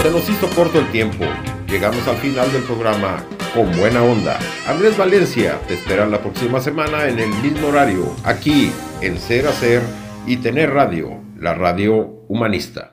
Se 0.00 0.10
nos 0.12 0.28
hizo 0.30 0.48
corto 0.54 0.78
el 0.78 0.88
tiempo. 0.92 1.24
Llegamos 1.66 2.06
al 2.06 2.18
final 2.18 2.52
del 2.52 2.62
programa 2.62 3.24
con 3.52 3.76
buena 3.76 4.02
onda. 4.02 4.38
Andrés 4.68 4.96
Valencia 4.96 5.58
te 5.66 5.74
espera 5.74 6.06
la 6.06 6.20
próxima 6.20 6.60
semana 6.60 7.08
en 7.08 7.18
el 7.18 7.30
mismo 7.42 7.68
horario, 7.68 8.14
aquí 8.22 8.70
en 9.00 9.18
Ser 9.18 9.48
Hacer 9.48 9.82
y 10.26 10.36
Tener 10.36 10.70
Radio, 10.70 11.21
la 11.42 11.54
radio 11.54 11.96
humanista. 12.28 12.92